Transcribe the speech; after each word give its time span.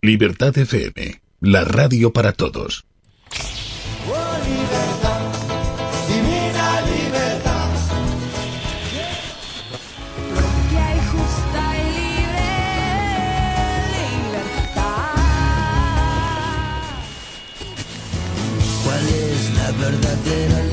Libertad 0.00 0.56
FM, 0.56 1.20
la 1.40 1.64
radio 1.64 2.12
para 2.12 2.32
todos. 2.32 2.84
Propia 19.78 20.67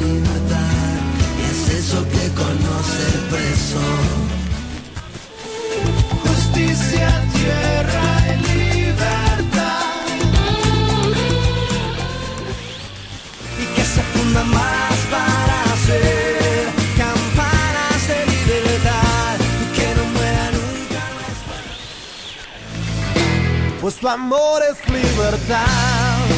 Pues 23.86 23.98
tu 23.98 24.10
amor 24.10 24.64
es 24.68 24.90
libertad. 24.90 25.64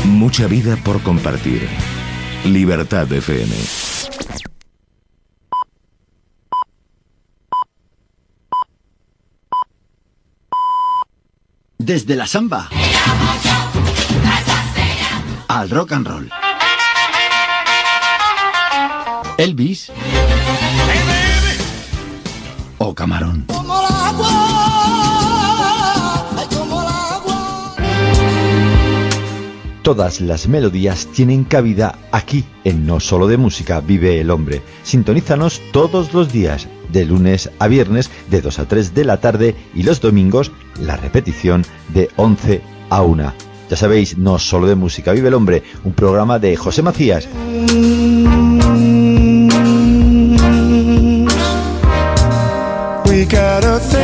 Mucha 0.04 0.48
vida 0.48 0.76
por 0.84 1.02
compartir. 1.02 1.66
Libertad 2.44 3.10
FM. 3.10 3.56
Desde 11.78 12.18
la 12.18 12.28
samba 12.28 12.68
al 15.48 15.70
rock 15.70 15.94
and 15.94 16.06
roll. 16.06 16.47
Elvis 19.38 19.92
o 22.80 22.96
Camarón. 22.96 23.46
Todas 29.84 30.22
las 30.22 30.48
melodías 30.48 31.08
tienen 31.14 31.44
cabida 31.44 32.00
aquí 32.12 32.46
en 32.64 32.88
No 32.88 33.00
Solo 33.00 33.28
de 33.28 33.38
Música 33.38 33.80
Vive 33.80 34.20
el 34.20 34.32
Hombre. 34.32 34.62
Sintonízanos 34.84 35.62
todos 35.72 36.14
los 36.14 36.32
días, 36.34 36.68
de 36.92 37.06
lunes 37.06 37.52
a 37.60 37.68
viernes, 37.68 38.10
de 38.30 38.42
2 38.42 38.60
a 38.60 38.68
3 38.68 38.96
de 38.96 39.06
la 39.06 39.22
tarde 39.22 39.56
y 39.76 39.84
los 39.84 40.02
domingos 40.02 40.52
la 40.82 40.98
repetición 40.98 41.64
de 41.90 42.10
11 42.16 42.62
a 42.90 43.04
1. 43.04 43.34
Ya 43.70 43.78
sabéis, 43.78 44.18
No 44.18 44.40
Solo 44.40 44.66
de 44.66 44.76
Música 44.76 45.12
Vive 45.12 45.28
el 45.28 45.36
Hombre, 45.36 45.62
un 45.84 45.94
programa 45.94 46.40
de 46.40 46.56
José 46.56 46.82
Macías. 46.82 47.30
out 53.58 53.64
of 53.64 53.97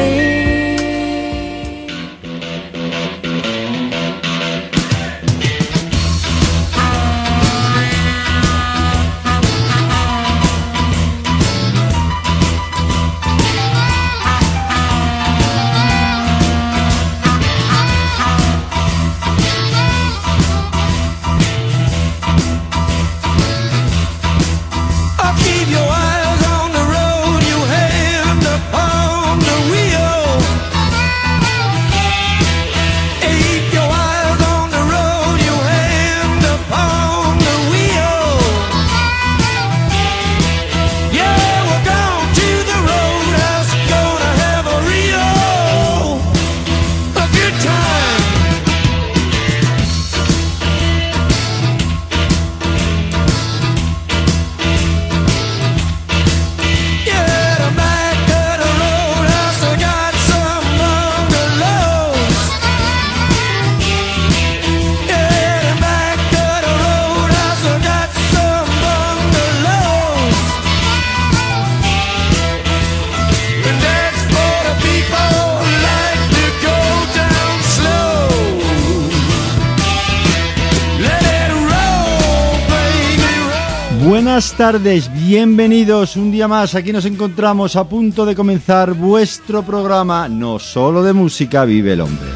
Buenas 84.56 84.74
tardes, 84.74 85.12
bienvenidos 85.12 86.16
un 86.16 86.32
día 86.32 86.48
más. 86.48 86.76
Aquí 86.76 86.94
nos 86.94 87.06
encontramos 87.06 87.76
a 87.76 87.90
punto 87.90 88.24
de 88.24 88.36
comenzar 88.36 88.94
vuestro 88.94 89.64
programa 89.64 90.30
No 90.30 90.60
solo 90.60 91.02
de 91.02 91.12
música 91.12 91.66
vive 91.66 91.94
el 91.94 92.02
hombre. 92.02 92.33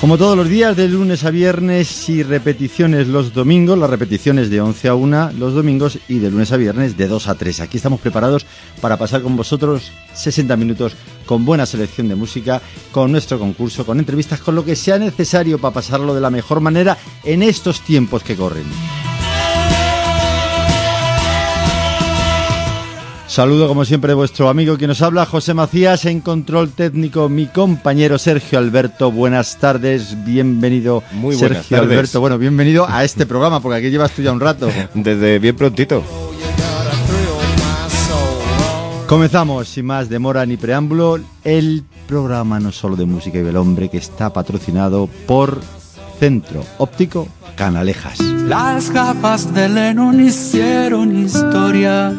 Como 0.00 0.16
todos 0.16 0.34
los 0.34 0.48
días, 0.48 0.78
de 0.78 0.88
lunes 0.88 1.24
a 1.24 1.30
viernes 1.30 2.08
y 2.08 2.22
repeticiones 2.22 3.06
los 3.06 3.34
domingos, 3.34 3.76
las 3.76 3.90
repeticiones 3.90 4.48
de 4.48 4.62
11 4.62 4.88
a 4.88 4.94
1 4.94 5.32
los 5.32 5.52
domingos 5.52 5.98
y 6.08 6.20
de 6.20 6.30
lunes 6.30 6.50
a 6.52 6.56
viernes 6.56 6.96
de 6.96 7.06
2 7.06 7.28
a 7.28 7.34
3. 7.34 7.60
Aquí 7.60 7.76
estamos 7.76 8.00
preparados 8.00 8.46
para 8.80 8.96
pasar 8.96 9.20
con 9.20 9.36
vosotros 9.36 9.92
60 10.14 10.56
minutos 10.56 10.94
con 11.26 11.44
buena 11.44 11.66
selección 11.66 12.08
de 12.08 12.14
música, 12.14 12.62
con 12.92 13.12
nuestro 13.12 13.38
concurso, 13.38 13.84
con 13.84 13.98
entrevistas, 13.98 14.40
con 14.40 14.54
lo 14.54 14.64
que 14.64 14.74
sea 14.74 14.98
necesario 14.98 15.58
para 15.58 15.74
pasarlo 15.74 16.14
de 16.14 16.22
la 16.22 16.30
mejor 16.30 16.60
manera 16.60 16.96
en 17.22 17.42
estos 17.42 17.82
tiempos 17.82 18.22
que 18.22 18.36
corren. 18.36 18.64
Saludo 23.30 23.68
como 23.68 23.84
siempre 23.84 24.12
vuestro 24.12 24.48
amigo 24.48 24.76
que 24.76 24.88
nos 24.88 25.02
habla, 25.02 25.24
José 25.24 25.54
Macías, 25.54 26.04
en 26.04 26.20
control 26.20 26.70
técnico, 26.70 27.28
mi 27.28 27.46
compañero 27.46 28.18
Sergio 28.18 28.58
Alberto. 28.58 29.12
Buenas 29.12 29.56
tardes, 29.56 30.24
bienvenido 30.24 31.04
Muy 31.12 31.36
buenas 31.36 31.58
Sergio 31.58 31.76
tardes. 31.76 31.92
Alberto. 31.92 32.20
Bueno, 32.20 32.38
bienvenido 32.38 32.88
a 32.88 33.04
este 33.04 33.26
programa, 33.26 33.60
porque 33.60 33.78
aquí 33.78 33.88
llevas 33.88 34.10
tú 34.10 34.22
ya 34.22 34.32
un 34.32 34.40
rato. 34.40 34.68
Desde 34.94 35.38
bien 35.38 35.54
prontito. 35.54 36.02
Comenzamos, 39.06 39.68
sin 39.68 39.86
más 39.86 40.08
demora 40.08 40.44
ni 40.44 40.56
preámbulo, 40.56 41.20
el 41.44 41.84
programa 42.08 42.58
no 42.58 42.72
solo 42.72 42.96
de 42.96 43.04
música 43.04 43.38
y 43.38 43.42
del 43.42 43.56
hombre 43.56 43.88
que 43.88 43.98
está 43.98 44.32
patrocinado 44.32 45.08
por 45.28 45.60
Centro 46.18 46.64
Óptico 46.78 47.28
Canalejas. 47.54 48.18
Las 48.18 48.90
gafas 48.90 49.54
de 49.54 49.68
Lennon 49.68 50.18
hicieron 50.18 51.16
historia 51.16 52.12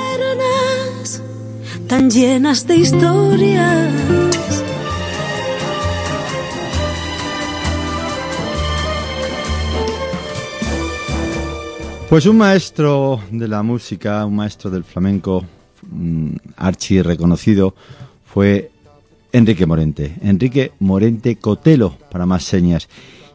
tan 1.91 2.09
llenas 2.09 2.67
de. 2.67 4.30
Pues 12.11 12.25
un 12.25 12.39
maestro 12.39 13.21
de 13.31 13.47
la 13.47 13.63
música, 13.63 14.25
un 14.25 14.35
maestro 14.35 14.69
del 14.69 14.83
flamenco, 14.83 15.45
mm, 15.89 16.35
archi 16.57 17.01
reconocido, 17.01 17.73
fue 18.25 18.69
Enrique 19.31 19.65
Morente. 19.65 20.17
Enrique 20.21 20.73
Morente 20.79 21.37
Cotelo, 21.37 21.97
para 22.11 22.25
más 22.25 22.43
señas. 22.43 22.89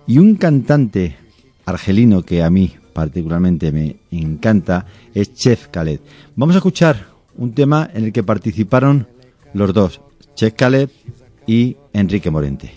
Y 0.06 0.18
un 0.18 0.34
cantante 0.34 1.16
argelino 1.64 2.22
que 2.22 2.42
a 2.42 2.50
mí 2.50 2.74
particularmente 2.92 3.72
me 3.72 3.96
encanta 4.10 4.84
es 5.14 5.32
Chef 5.32 5.68
Khaled. 5.68 6.00
Vamos 6.34 6.54
a 6.56 6.58
escuchar 6.58 7.06
un 7.34 7.54
tema 7.54 7.88
en 7.94 8.04
el 8.04 8.12
que 8.12 8.24
participaron 8.24 9.08
los 9.54 9.72
dos, 9.72 10.02
Chef 10.34 10.52
Khaled 10.52 10.90
y 11.46 11.78
Enrique 11.94 12.30
Morente. 12.30 12.72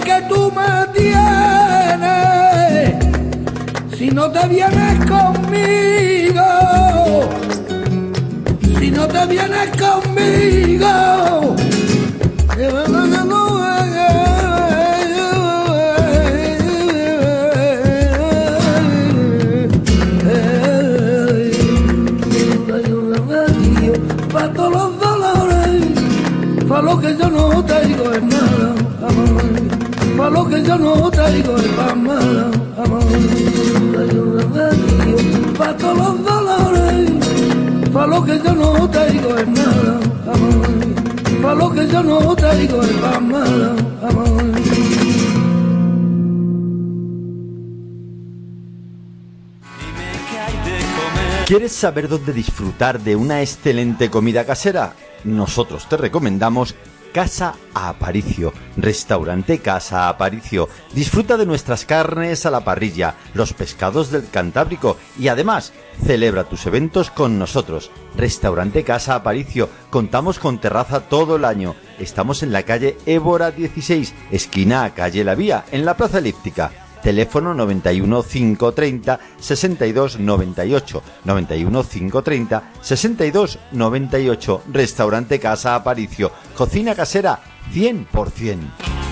Que 0.00 0.22
tú 0.28 0.50
me 0.50 0.86
tienes, 0.94 1.98
si 3.96 4.10
no 4.10 4.30
te 4.30 4.48
vienes 4.48 5.06
conmigo, 5.06 6.42
si 8.78 8.90
no 8.90 9.06
te 9.06 9.26
vienes 9.26 9.70
conmigo. 9.78 11.11
Que 30.52 30.62
yo 30.62 30.76
no 30.76 31.10
te 31.10 31.30
digo 31.32 31.56
es 31.56 31.68
pa' 31.68 31.94
mala, 31.94 32.50
amor. 32.76 33.02
Hay 33.98 34.18
un 34.18 34.38
remedio 34.38 35.52
pa' 35.56 35.76
todos 35.78 35.96
los 35.96 36.24
dolores. 36.24 37.10
Pa' 37.92 38.06
lo 38.06 38.22
que 38.22 38.38
yo 38.44 38.52
no 38.54 38.90
te 38.90 39.10
digo 39.12 39.38
es 39.38 39.48
nada, 39.48 40.00
amor. 40.34 41.42
Pa' 41.42 41.54
lo 41.54 41.72
que 41.72 41.88
yo 41.88 42.02
no 42.02 42.36
te 42.36 42.56
digo 42.56 42.82
es 42.82 42.92
pa' 43.02 43.20
mala, 43.20 43.74
amor. 44.08 44.52
¿Quieres 51.46 51.72
saber 51.72 52.08
dónde 52.08 52.32
disfrutar 52.32 53.00
de 53.00 53.16
una 53.16 53.40
excelente 53.40 54.10
comida 54.10 54.44
casera? 54.44 54.94
Nosotros 55.24 55.88
te 55.88 55.96
recomendamos 55.96 56.74
Casa 57.12 57.54
Aparicio, 57.74 58.52
restaurante 58.76 59.58
Casa 59.58 60.08
Aparicio. 60.08 60.68
Disfruta 60.94 61.36
de 61.36 61.44
nuestras 61.44 61.84
carnes 61.84 62.46
a 62.46 62.50
la 62.50 62.64
parrilla, 62.64 63.16
los 63.34 63.52
pescados 63.52 64.10
del 64.10 64.28
Cantábrico 64.30 64.96
y 65.18 65.28
además 65.28 65.72
celebra 66.04 66.44
tus 66.44 66.66
eventos 66.66 67.10
con 67.10 67.38
nosotros. 67.38 67.90
Restaurante 68.16 68.82
Casa 68.82 69.14
Aparicio, 69.14 69.68
contamos 69.90 70.38
con 70.38 70.58
terraza 70.58 71.00
todo 71.00 71.36
el 71.36 71.44
año. 71.44 71.74
Estamos 71.98 72.42
en 72.42 72.52
la 72.52 72.62
calle 72.62 72.96
Évora 73.04 73.50
16, 73.50 74.14
esquina 74.30 74.84
a 74.84 74.94
calle 74.94 75.22
La 75.22 75.34
Vía, 75.34 75.64
en 75.70 75.84
la 75.84 75.96
Plaza 75.96 76.18
Elíptica 76.18 76.81
teléfono 77.02 77.52
91 77.52 78.22
530 78.22 79.18
62 79.36 80.16
98 80.18 81.02
91 81.22 81.84
530 81.84 82.62
62 82.80 83.58
98 83.70 84.62
restaurante 84.70 85.38
Casa 85.38 85.74
Aparicio. 85.74 86.30
Cocina 86.54 86.94
casera 86.94 87.38
100% 87.70 89.11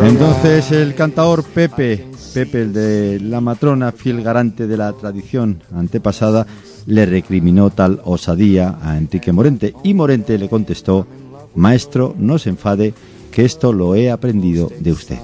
Entonces 0.04 0.72
el 0.72 0.96
cantaor 0.96 1.44
Pepe, 1.44 2.06
Pepe 2.34 2.62
el 2.62 2.74
de 2.74 3.20
la 3.20 3.42
matrona, 3.42 3.92
fiel 3.92 4.24
garante 4.24 4.68
de 4.68 4.78
la 4.78 4.92
tradición 4.94 5.62
antepasada, 5.74 6.46
le 6.86 7.06
recriminó 7.06 7.70
tal 7.70 8.02
osadía 8.04 8.78
a 8.82 8.98
Enrique 8.98 9.32
Morente 9.32 9.74
y 9.84 9.94
Morente 9.94 10.38
le 10.38 10.50
contestó, 10.50 11.08
Maestro, 11.56 12.16
no 12.18 12.40
se 12.40 12.50
enfade, 12.50 12.94
que 13.32 13.46
esto 13.46 13.74
lo 13.74 13.96
he 13.96 14.12
aprendido 14.12 14.72
de 14.80 14.92
usted. 14.92 15.18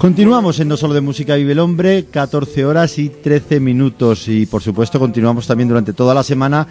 Continuamos 0.00 0.58
en 0.60 0.68
No 0.68 0.78
Solo 0.78 0.94
de 0.94 1.02
Música 1.02 1.34
Vive 1.34 1.52
el 1.52 1.58
Hombre, 1.58 2.06
14 2.10 2.64
horas 2.64 2.98
y 2.98 3.10
13 3.10 3.60
minutos. 3.60 4.28
Y 4.28 4.46
por 4.46 4.62
supuesto 4.62 4.98
continuamos 4.98 5.46
también 5.46 5.68
durante 5.68 5.92
toda 5.92 6.14
la 6.14 6.22
semana 6.22 6.66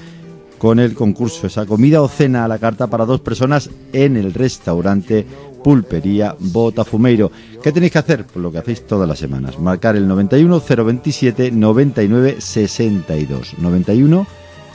con 0.57 0.79
el 0.79 0.95
concurso, 0.95 1.45
esa 1.45 1.67
comida 1.67 2.01
o 2.01 2.07
cena 2.07 2.43
a 2.43 2.47
la 2.47 2.57
carta 2.57 2.87
para 2.87 3.05
dos 3.05 3.21
personas 3.21 3.69
en 3.93 4.17
el 4.17 4.33
restaurante 4.33 5.27
Pulpería 5.63 6.35
Botafumeiro. 6.39 7.31
¿Qué 7.61 7.71
tenéis 7.71 7.91
que 7.91 7.99
hacer? 7.99 8.25
Pues 8.25 8.41
lo 8.41 8.51
que 8.51 8.57
hacéis 8.57 8.87
todas 8.87 9.07
las 9.07 9.19
semanas. 9.19 9.59
Marcar 9.59 9.95
el 9.95 10.07
91 10.07 10.59
027 10.67 11.51
99 11.51 12.37
62. 12.39 13.59
91 13.59 14.27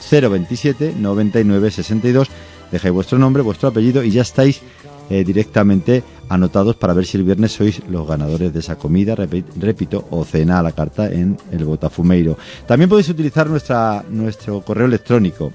027 0.09 0.93
99 0.97 1.71
62. 1.71 2.29
Dejáis 2.71 2.93
vuestro 2.93 3.19
nombre, 3.19 3.43
vuestro 3.43 3.67
apellido 3.67 4.01
y 4.01 4.11
ya 4.11 4.21
estáis 4.21 4.61
eh, 5.09 5.25
directamente 5.25 6.03
anotados 6.29 6.75
para 6.75 6.93
ver 6.93 7.05
si 7.05 7.17
el 7.17 7.23
viernes 7.23 7.51
sois 7.53 7.81
los 7.89 8.07
ganadores 8.07 8.51
de 8.53 8.59
esa 8.59 8.77
comida, 8.77 9.15
repi- 9.15 9.43
repito, 9.57 10.07
o 10.09 10.23
cena 10.25 10.59
a 10.59 10.63
la 10.63 10.71
carta 10.71 11.07
en 11.11 11.37
el 11.51 11.65
Botafumeiro. 11.65 12.37
También 12.67 12.89
podéis 12.89 13.09
utilizar 13.09 13.49
nuestra, 13.49 14.03
nuestro 14.09 14.61
correo 14.61 14.87
electrónico, 14.87 15.53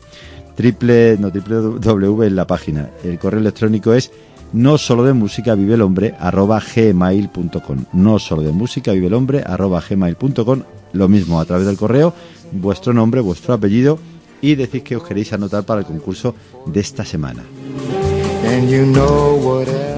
triple, 0.55 1.17
no, 1.19 1.31
triple 1.31 1.57
W 1.81 2.27
en 2.27 2.37
la 2.37 2.47
página. 2.47 2.91
El 3.05 3.19
correo 3.19 3.41
electrónico 3.41 3.93
es 3.95 4.11
no 4.53 4.79
solo 4.79 5.05
de 5.05 5.13
música 5.13 5.55
vive 5.55 5.75
el 5.75 5.83
hombre 5.83 6.13
arroba 6.19 6.61
gmail.com 6.61 7.85
no 7.93 8.19
solo 8.19 8.43
de 8.43 8.51
música 8.51 8.91
vive 8.91 9.07
el 9.07 9.15
hombre 9.15 9.45
arroba 9.47 9.81
gmail.com 9.89 10.63
lo 10.93 11.09
mismo 11.09 11.41
a 11.41 11.45
través 11.45 11.67
del 11.69 11.77
correo 11.77 12.13
vuestro 12.51 12.93
nombre 12.93 13.21
vuestro 13.21 13.55
apellido 13.55 14.01
y 14.41 14.57
decís 14.57 14.83
que 14.83 14.97
os 14.97 15.05
queréis 15.05 15.33
anotar 15.33 15.63
para 15.63 15.83
el 15.83 15.87
concurso 15.87 16.35
de 16.67 16.81
esta 16.81 17.05
semana 17.05 17.45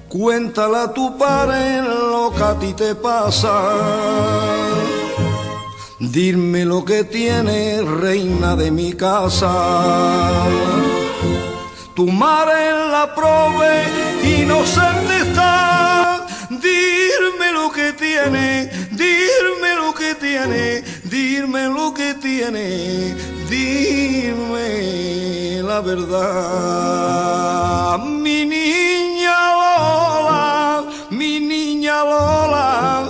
Cuéntala 0.08 0.92
tu 0.92 1.16
padre 1.16 1.82
lo 1.82 2.32
que 2.36 2.42
a 2.42 2.54
ti 2.58 2.72
te 2.72 2.94
pasa. 2.94 3.54
Dime 6.00 6.64
lo 6.64 6.84
que 6.84 7.04
tiene 7.04 7.82
reina 7.82 8.56
de 8.56 8.70
mi 8.70 8.92
casa. 8.92 9.52
Tu 11.94 12.06
madre 12.06 12.60
la 12.94 13.14
prove 13.14 13.74
inocente 14.40 15.12
está. 15.26 15.71
Dime 16.60 17.52
lo 17.52 17.70
que 17.70 17.92
tiene 17.92 18.70
Dime 19.02 19.74
lo 19.74 19.94
que 19.94 20.14
tiene, 20.14 20.82
dime 21.04 21.66
lo 21.68 21.94
que 21.94 22.14
tiene, 22.14 23.16
dime 23.48 24.68
la 25.62 25.80
verdad. 25.80 26.38
Mi 27.98 28.44
niña 28.44 29.34
Lola, 29.60 30.84
mi 31.10 31.40
niña 31.40 32.04
Lola, 32.04 33.08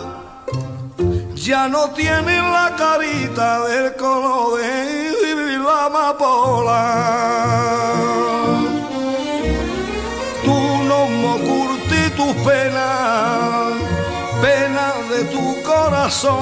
ya 1.35 1.67
no 1.69 1.91
tiene 1.91 2.37
la 2.39 2.77
carita 2.79 3.67
del 3.67 3.97
color 3.97 4.61
de 4.61 5.59
la 5.59 5.87
amapola. 5.87 6.85
Tú 10.45 10.59
no 10.89 11.01
me 11.23 11.33
curti 11.47 12.03
tus 12.17 12.35
penas, 12.47 13.32
corazón, 15.73 16.37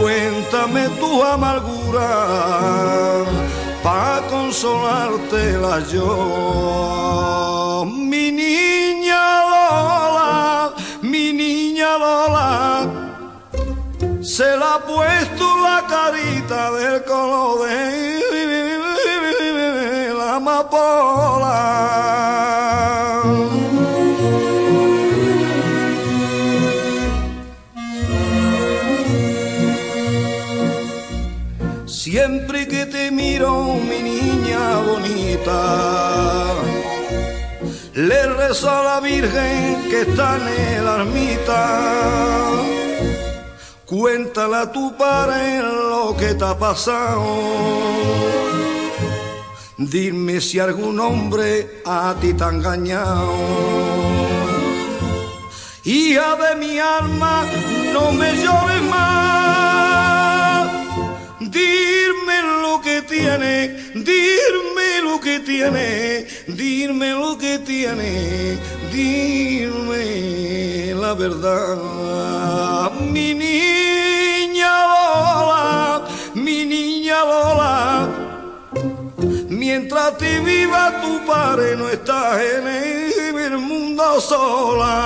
cuéntame 0.00 0.88
tu 1.00 1.22
amargura 1.22 2.10
para 3.82 4.20
consolártela 4.28 5.74
yo. 5.92 7.84
Mi 8.10 8.24
niña 8.42 9.22
Lola, 9.50 10.72
mi 11.02 11.32
niña 11.32 11.90
Lola, 12.04 12.50
se 14.22 14.56
la 14.60 14.74
ha 14.74 14.80
puesto 14.80 15.44
la 15.66 15.78
carita 15.94 16.60
del 16.72 17.04
color 17.04 17.68
de 18.32 18.44
la 20.18 20.36
amapola. 20.36 21.60
Te 32.90 33.10
miro, 33.10 33.74
mi 33.88 34.02
niña 34.02 34.78
bonita, 34.80 36.54
le 37.94 38.26
rezo 38.26 38.70
a 38.70 38.82
la 38.82 39.00
Virgen 39.00 39.88
que 39.88 40.00
está 40.02 40.36
en 40.36 40.48
el 40.76 40.86
ermita. 40.86 41.62
Cuéntale 43.86 44.56
a 44.56 44.72
tu 44.72 44.96
padre 44.96 45.60
lo 45.60 46.16
que 46.16 46.34
te 46.34 46.44
ha 46.44 46.58
pasado. 46.58 47.24
Dime 49.76 50.40
si 50.40 50.58
algún 50.58 51.00
hombre 51.00 51.82
a 51.86 52.14
ti 52.20 52.34
te 52.34 52.44
ha 52.44 52.48
engañado. 52.48 53.34
Hija 55.84 56.36
de 56.36 56.56
mi 56.56 56.78
alma, 56.78 57.44
no 57.92 58.12
me 58.12 58.36
llores 58.36 58.82
lo 62.60 62.80
que 62.80 63.02
tiene, 63.02 63.90
dime 63.94 65.00
lo 65.02 65.20
que 65.20 65.40
tiene, 65.40 66.26
dime 66.46 67.10
lo 67.10 67.36
que 67.36 67.58
tiene, 67.58 68.56
dime 68.92 70.94
la 70.94 71.14
verdad. 71.14 72.92
Mi 73.00 73.34
niña 73.34 74.70
Lola, 74.92 76.04
mi 76.34 76.64
niña 76.64 77.24
Lola, 77.24 78.08
mientras 79.48 80.16
te 80.18 80.38
viva 80.40 81.00
tu 81.02 81.26
padre 81.26 81.76
no 81.76 81.88
estás 81.88 82.40
en 82.40 82.68
el 83.38 83.58
mundo 83.58 84.20
sola. 84.20 84.96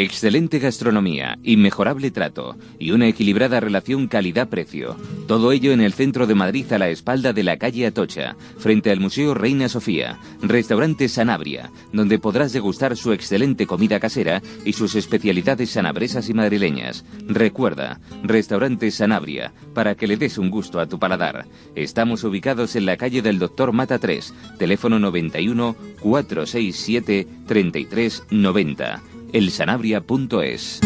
Excelente 0.00 0.60
gastronomía, 0.60 1.40
inmejorable 1.42 2.12
trato 2.12 2.56
y 2.78 2.92
una 2.92 3.08
equilibrada 3.08 3.58
relación 3.58 4.06
calidad-precio. 4.06 4.94
Todo 5.26 5.50
ello 5.50 5.72
en 5.72 5.80
el 5.80 5.92
centro 5.92 6.28
de 6.28 6.36
Madrid 6.36 6.72
a 6.72 6.78
la 6.78 6.88
espalda 6.88 7.32
de 7.32 7.42
la 7.42 7.56
calle 7.56 7.84
Atocha, 7.84 8.36
frente 8.58 8.92
al 8.92 9.00
Museo 9.00 9.34
Reina 9.34 9.68
Sofía. 9.68 10.20
Restaurante 10.40 11.08
Sanabria, 11.08 11.72
donde 11.92 12.20
podrás 12.20 12.52
degustar 12.52 12.96
su 12.96 13.12
excelente 13.12 13.66
comida 13.66 13.98
casera 13.98 14.40
y 14.64 14.74
sus 14.74 14.94
especialidades 14.94 15.70
sanabresas 15.70 16.28
y 16.28 16.34
madrileñas. 16.34 17.04
Recuerda, 17.26 17.98
Restaurante 18.22 18.92
Sanabria, 18.92 19.52
para 19.74 19.96
que 19.96 20.06
le 20.06 20.16
des 20.16 20.38
un 20.38 20.48
gusto 20.48 20.78
a 20.78 20.86
tu 20.86 21.00
paladar. 21.00 21.46
Estamos 21.74 22.22
ubicados 22.22 22.76
en 22.76 22.86
la 22.86 22.96
calle 22.96 23.20
del 23.20 23.40
Doctor 23.40 23.72
Mata 23.72 23.98
3, 23.98 24.32
teléfono 24.58 25.00
91 25.00 25.74
467 26.00 27.26
3390 27.48 29.02
elsanabria.es. 29.32 30.80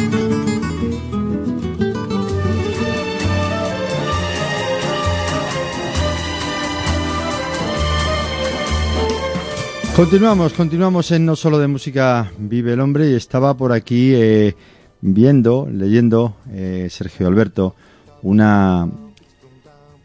Continuamos, 9.97 10.55
continuamos 10.55 11.11
en 11.11 11.27
No 11.27 11.37
Solo 11.37 11.59
de 11.59 11.69
Música 11.69 12.33
Vive 12.39 12.73
el 12.73 12.81
Hombre 12.81 13.11
y 13.11 13.15
estaba 13.15 13.55
por 13.55 13.73
aquí 13.73 14.15
eh, 14.15 14.57
viendo, 15.03 15.69
leyendo, 15.71 16.37
eh, 16.51 16.89
Sergio 16.91 17.27
Alberto, 17.27 17.77
una, 18.23 18.89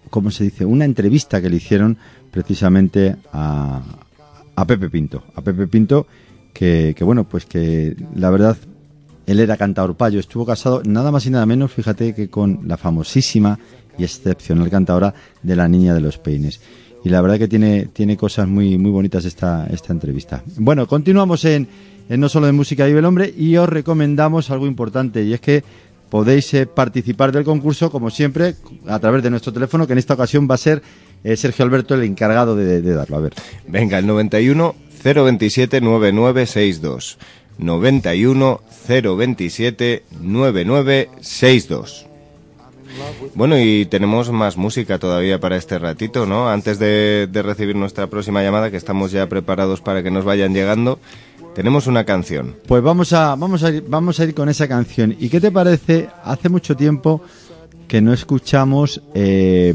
¿cómo 0.09 0.29
se 0.29 0.43
dice? 0.43 0.65
Una 0.65 0.83
entrevista 0.83 1.41
que 1.41 1.49
le 1.49 1.55
hicieron 1.55 1.97
precisamente 2.31 3.15
a, 3.31 3.81
a 4.55 4.65
Pepe 4.67 4.89
Pinto. 4.89 5.23
A 5.35 5.41
Pepe 5.41 5.67
Pinto, 5.67 6.05
que, 6.57 6.95
bueno, 7.01 7.23
pues 7.23 7.45
que 7.45 7.95
la 8.15 8.31
verdad, 8.31 8.57
él 9.27 9.39
era 9.39 9.57
cantador 9.57 9.95
payo, 9.95 10.19
estuvo 10.19 10.43
casado 10.43 10.81
nada 10.83 11.11
más 11.11 11.25
y 11.27 11.29
nada 11.29 11.45
menos, 11.45 11.71
fíjate, 11.71 12.15
que 12.15 12.29
con 12.29 12.61
la 12.65 12.77
famosísima 12.77 13.59
y 13.95 14.03
excepcional 14.03 14.69
cantadora 14.71 15.13
de 15.43 15.55
La 15.55 15.67
Niña 15.67 15.93
de 15.93 16.01
los 16.01 16.17
Peines 16.17 16.59
y 17.03 17.09
la 17.09 17.21
verdad 17.21 17.37
que 17.37 17.47
tiene, 17.47 17.89
tiene 17.93 18.17
cosas 18.17 18.47
muy, 18.47 18.77
muy 18.79 18.89
bonitas 18.89 19.23
esta, 19.25 19.67
esta 19.67 19.93
entrevista. 19.93 20.41
Bueno, 20.57 20.87
continuamos 20.87 21.45
en, 21.45 21.67
en 22.09 22.19
No 22.19 22.27
Solo 22.27 22.47
de 22.47 22.53
Música 22.53 22.87
Vive 22.87 22.99
el 22.99 23.05
Hombre 23.05 23.31
y 23.37 23.55
os 23.57 23.69
recomendamos 23.69 24.49
algo 24.49 24.65
importante 24.65 25.23
y 25.23 25.33
es 25.33 25.39
que 25.39 25.63
podéis 26.09 26.51
eh, 26.55 26.65
participar 26.65 27.31
del 27.31 27.43
concurso 27.43 27.91
como 27.91 28.09
siempre 28.09 28.55
a 28.87 28.97
través 28.97 29.21
de 29.21 29.29
nuestro 29.29 29.53
teléfono 29.53 29.85
que 29.85 29.93
en 29.93 29.99
esta 29.99 30.15
ocasión 30.15 30.47
va 30.49 30.55
a 30.55 30.57
ser 30.57 30.81
eh, 31.23 31.35
Sergio 31.37 31.65
Alberto 31.65 31.93
el 31.93 32.03
encargado 32.03 32.55
de, 32.55 32.81
de 32.81 32.93
darlo. 32.93 33.17
A 33.17 33.21
ver. 33.21 33.33
Venga, 33.67 33.99
el 33.99 34.07
91 34.07 34.86
027 35.03 35.81
9962. 35.81 37.17
91 37.57 38.61
027 38.87 40.03
9962. 40.21 42.07
Bueno, 43.35 43.59
y 43.59 43.85
tenemos 43.85 44.31
más 44.31 44.57
música 44.57 44.97
todavía 44.97 45.39
para 45.39 45.57
este 45.57 45.77
ratito, 45.77 46.25
¿no? 46.25 46.49
Antes 46.49 46.79
de, 46.79 47.29
recibir 47.33 47.75
nuestra 47.75 48.07
próxima 48.07 48.41
llamada, 48.41 48.71
que 48.71 48.77
estamos 48.77 49.11
ya 49.11 49.27
preparados 49.27 49.81
para 49.81 50.01
que 50.01 50.11
nos 50.11 50.25
vayan 50.25 50.53
llegando, 50.53 50.99
tenemos 51.53 51.87
una 51.87 52.03
canción. 52.03 52.55
Pues 52.67 52.81
vamos 52.81 53.13
a, 53.13 53.35
vamos 53.35 53.63
a, 53.63 53.69
ir, 53.69 53.83
vamos 53.87 54.19
a 54.19 54.23
ir 54.23 54.33
con 54.33 54.49
esa 54.49 54.67
canción. 54.67 55.15
¿Y 55.19 55.29
qué 55.29 55.39
te 55.39 55.51
parece? 55.51 56.09
Hace 56.23 56.49
mucho 56.49 56.75
tiempo 56.75 57.21
que 57.87 58.01
no 58.01 58.13
escuchamos, 58.13 59.01
eh, 59.13 59.73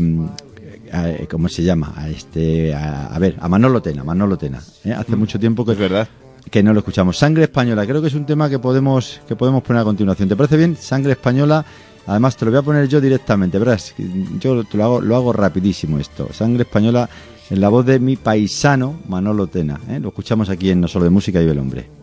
a- 0.93 1.27
¿cómo 1.31 1.49
se 1.49 1.63
llama? 1.63 1.93
A 1.97 2.09
este, 2.09 2.75
a, 2.75 3.07
a 3.07 3.19
ver, 3.19 3.37
a 3.41 3.49
Manolo 3.49 3.81
Tena, 3.83 4.05
Manolo 4.05 4.37
Tena. 4.39 4.61
¿eh? 4.85 4.93
Hace 4.93 5.17
mucho 5.17 5.39
tiempo 5.39 5.65
que, 5.65 5.73
Es 5.73 5.79
verdad. 5.79 6.09
que 6.51 6.63
no 6.63 6.73
lo 6.73 6.81
escuchamos. 6.81 7.19
Sangre 7.19 7.45
española, 7.45 7.87
creo 7.87 8.01
que 8.03 8.09
es 8.09 8.15
un 8.15 8.27
tema 8.27 8.49
que 8.51 8.59
podemos, 8.59 9.21
que 9.27 9.37
podemos 9.37 9.63
poner 9.63 9.83
a 9.83 9.85
continuación. 9.85 10.29
¿Te 10.29 10.37
parece 10.37 10.57
bien? 10.57 10.77
Sangre 10.77 11.13
española. 11.13 11.65
Además, 12.07 12.37
te 12.37 12.45
lo 12.45 12.51
voy 12.51 12.59
a 12.59 12.63
poner 12.63 12.89
yo 12.89 13.01
directamente, 13.01 13.59
verás. 13.59 13.95
Yo 14.41 14.65
te 14.65 14.77
lo 14.77 14.85
hago, 14.85 15.01
lo 15.01 15.15
hago 15.17 15.33
rapidísimo 15.33 15.99
esto. 16.01 16.29
Sangre 16.33 16.65
española 16.65 17.09
en 17.49 17.61
la 17.61 17.69
voz 17.69 17.87
de 17.87 18.01
mi 18.01 18.17
paisano 18.17 19.01
Manolo 19.09 19.47
Tena. 19.47 19.79
¿eh? 19.89 20.01
Lo 20.01 20.09
escuchamos 20.09 20.49
aquí 20.51 20.71
en 20.71 20.81
No 20.81 20.89
Solo 20.89 21.05
de 21.05 21.11
Música 21.11 21.41
y 21.41 21.49
el 21.49 21.59
Hombre. 21.59 22.02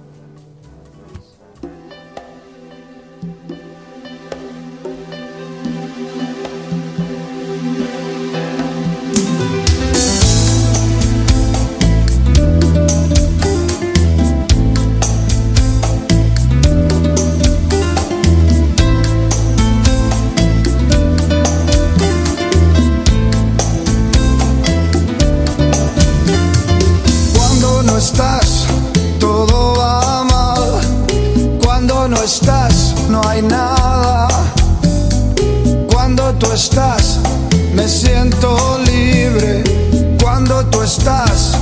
Cuando 35.87 36.33
tú 36.33 36.51
estás, 36.51 37.19
me 37.73 37.87
siento 37.87 38.77
libre. 38.85 39.63
Cuando 40.21 40.65
tú 40.65 40.81
estás, 40.81 41.53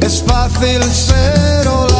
es 0.00 0.22
fácil 0.22 0.82
ser 0.84 1.66
ola 1.66 1.93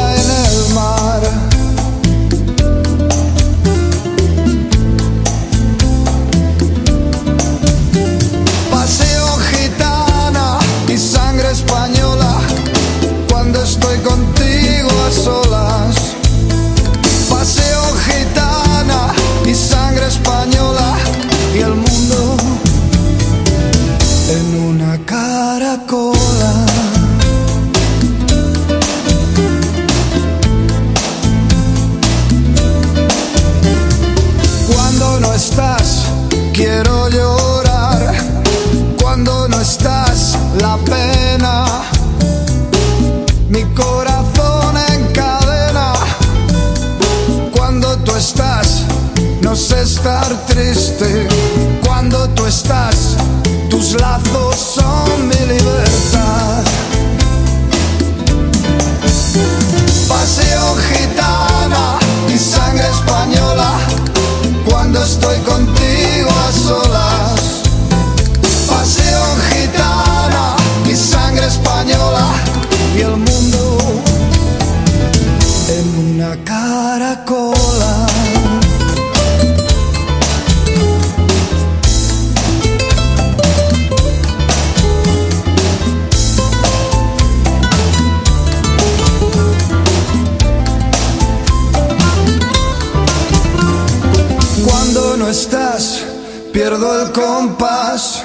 pierdo 96.53 97.01
el 97.01 97.11
compás, 97.11 98.23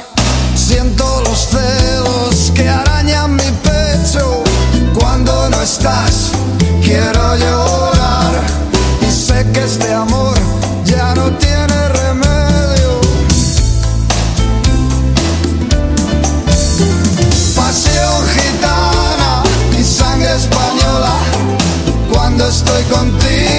siento 0.54 1.04
los 1.24 1.48
celos 1.48 2.52
que 2.54 2.68
arañan 2.68 3.34
mi 3.34 3.50
pecho 3.62 4.44
cuando 4.94 5.48
no 5.50 5.60
estás. 5.62 6.32
Quiero 6.82 7.36
llorar 7.36 8.32
y 9.02 9.10
sé 9.10 9.46
que 9.52 9.64
este 9.64 9.92
amor 9.92 10.36
ya 10.84 11.14
no 11.14 11.30
tiene 11.38 11.88
remedio. 11.88 13.00
Pasión 17.56 18.16
gitana, 18.34 19.42
mi 19.70 19.82
sangre 19.82 20.34
española, 20.36 21.14
cuando 22.12 22.46
estoy 22.48 22.82
contigo 22.84 23.49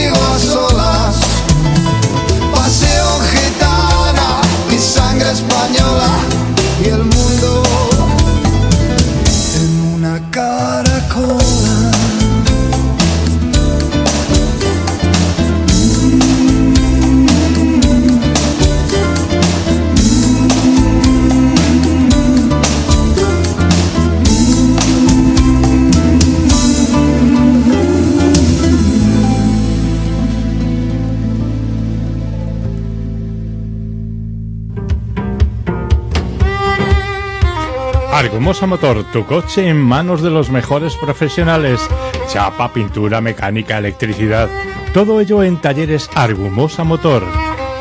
Argumosa 38.41 38.65
Motor, 38.65 39.03
tu 39.13 39.23
coche 39.27 39.69
en 39.69 39.77
manos 39.77 40.23
de 40.23 40.31
los 40.31 40.49
mejores 40.49 40.95
profesionales. 40.95 41.79
Chapa, 42.27 42.73
pintura, 42.73 43.21
mecánica, 43.21 43.77
electricidad. 43.77 44.49
Todo 44.95 45.21
ello 45.21 45.43
en 45.43 45.57
talleres 45.57 46.09
Argumosa 46.15 46.83
Motor. 46.83 47.23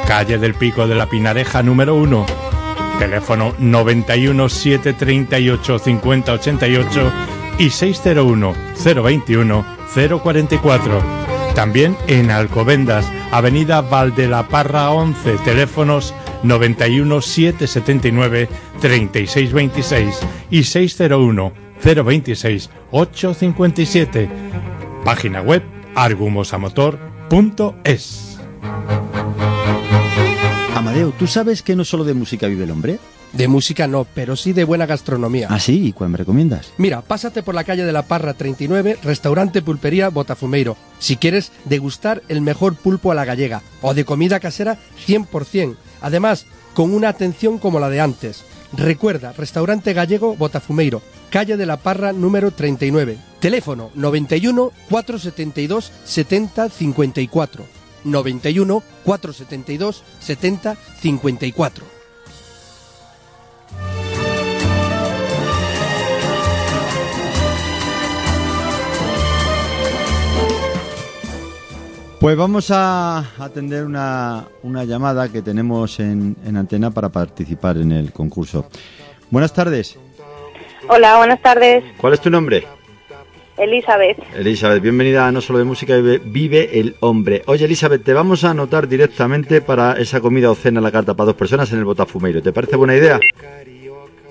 Calle 0.06 0.36
del 0.36 0.52
Pico 0.52 0.86
de 0.86 0.96
la 0.96 1.06
Pinareja 1.06 1.62
número 1.62 1.94
1. 1.94 2.26
Teléfono 2.98 3.54
91 3.58 4.50
738 4.50 5.78
5088 5.78 7.12
y 7.58 7.70
601 7.70 8.54
021 9.02 9.64
044. 10.22 11.02
También 11.54 11.96
en 12.06 12.30
Alcobendas, 12.30 13.10
Avenida 13.32 13.80
Valdelaparra 13.80 14.90
11, 14.90 15.38
teléfonos 15.42 16.14
91 16.42 17.20
779 17.20 18.48
3626 18.80 20.18
y 20.50 20.64
601 20.64 21.52
026 21.82 22.70
857. 22.90 24.28
Página 25.04 25.42
web 25.42 25.62
argumosamotor.es. 25.94 28.38
Amadeo, 30.74 31.12
¿tú 31.18 31.26
sabes 31.26 31.62
que 31.62 31.76
no 31.76 31.84
solo 31.84 32.04
de 32.04 32.14
música 32.14 32.46
vive 32.46 32.64
el 32.64 32.70
hombre? 32.70 32.98
De 33.32 33.46
música 33.46 33.86
no, 33.86 34.06
pero 34.12 34.34
sí 34.34 34.52
de 34.52 34.64
buena 34.64 34.86
gastronomía. 34.86 35.46
¿Ah, 35.50 35.60
sí? 35.60 35.86
¿Y 35.86 35.92
cuál 35.92 36.10
me 36.10 36.18
recomiendas? 36.18 36.72
Mira, 36.78 37.00
pásate 37.00 37.44
por 37.44 37.54
la 37.54 37.62
calle 37.62 37.84
de 37.84 37.92
la 37.92 38.02
Parra 38.02 38.34
39, 38.34 38.98
restaurante 39.04 39.62
Pulpería 39.62 40.08
Botafumeiro. 40.08 40.76
Si 40.98 41.16
quieres 41.16 41.52
degustar 41.64 42.24
el 42.28 42.40
mejor 42.40 42.74
pulpo 42.74 43.12
a 43.12 43.14
la 43.14 43.24
gallega 43.24 43.62
o 43.82 43.94
de 43.94 44.04
comida 44.04 44.40
casera 44.40 44.78
100%. 45.06 45.76
Además, 46.00 46.46
con 46.74 46.94
una 46.94 47.08
atención 47.08 47.58
como 47.58 47.80
la 47.80 47.88
de 47.88 48.00
antes. 48.00 48.44
Recuerda, 48.72 49.32
restaurante 49.32 49.92
gallego 49.92 50.36
Botafumeiro, 50.36 51.02
calle 51.30 51.56
de 51.56 51.66
la 51.66 51.76
Parra 51.76 52.12
número 52.12 52.52
39. 52.52 53.18
Teléfono 53.40 53.90
91 53.94 54.70
472 54.88 55.92
70 56.04 56.68
54. 56.68 57.64
91 58.04 58.82
472 59.04 60.04
70 60.20 60.76
54. 61.00 61.89
Pues 72.20 72.36
vamos 72.36 72.70
a 72.70 73.24
atender 73.42 73.82
una, 73.86 74.44
una 74.62 74.84
llamada 74.84 75.32
que 75.32 75.40
tenemos 75.40 75.98
en, 76.00 76.36
en 76.44 76.56
antena 76.58 76.90
para 76.90 77.08
participar 77.08 77.78
en 77.78 77.92
el 77.92 78.12
concurso. 78.12 78.66
Buenas 79.30 79.54
tardes. 79.54 79.98
Hola, 80.88 81.16
buenas 81.16 81.40
tardes. 81.40 81.82
¿Cuál 81.96 82.12
es 82.12 82.20
tu 82.20 82.28
nombre? 82.28 82.66
Elizabeth. 83.56 84.18
Elizabeth, 84.36 84.82
bienvenida 84.82 85.26
a 85.26 85.32
No 85.32 85.40
Solo 85.40 85.60
de 85.60 85.64
Música 85.64 85.96
Vive, 85.96 86.18
Vive 86.18 86.78
el 86.78 86.94
Hombre. 87.00 87.42
Oye, 87.46 87.64
Elizabeth, 87.64 88.04
te 88.04 88.12
vamos 88.12 88.44
a 88.44 88.50
anotar 88.50 88.86
directamente 88.86 89.62
para 89.62 89.94
esa 89.94 90.20
comida 90.20 90.50
o 90.50 90.54
cena, 90.54 90.82
la 90.82 90.92
carta 90.92 91.14
para 91.14 91.26
dos 91.28 91.36
personas 91.36 91.72
en 91.72 91.78
el 91.78 91.84
Botafumeiro. 91.86 92.42
¿Te 92.42 92.52
parece 92.52 92.76
buena 92.76 92.96
idea? 92.96 93.18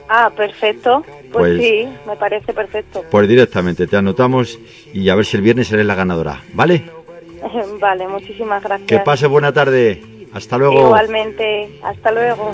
Ah, 0.08 0.32
perfecto. 0.36 1.04
Pues, 1.08 1.30
Pues- 1.32 1.60
sí, 1.60 1.88
me 2.08 2.16
parece 2.16 2.54
perfecto. 2.54 3.04
Pues 3.10 3.28
directamente, 3.28 3.88
te 3.88 3.98
anotamos 3.98 4.60
y 4.94 5.10
a 5.10 5.16
ver 5.16 5.26
si 5.26 5.38
el 5.38 5.44
viernes 5.44 5.72
eres 5.72 5.86
la 5.88 5.96
ganadora, 5.96 6.44
¿vale? 6.54 6.99
vale, 7.82 8.08
muchísimas 8.08 8.64
gracias. 8.64 8.88
Que 8.88 9.00
pase 9.00 9.28
buena 9.28 9.52
tarde. 9.52 10.02
Hasta 10.34 10.58
luego. 10.58 10.88
Igualmente. 10.88 11.80
Hasta 11.84 12.12
luego. 12.12 12.52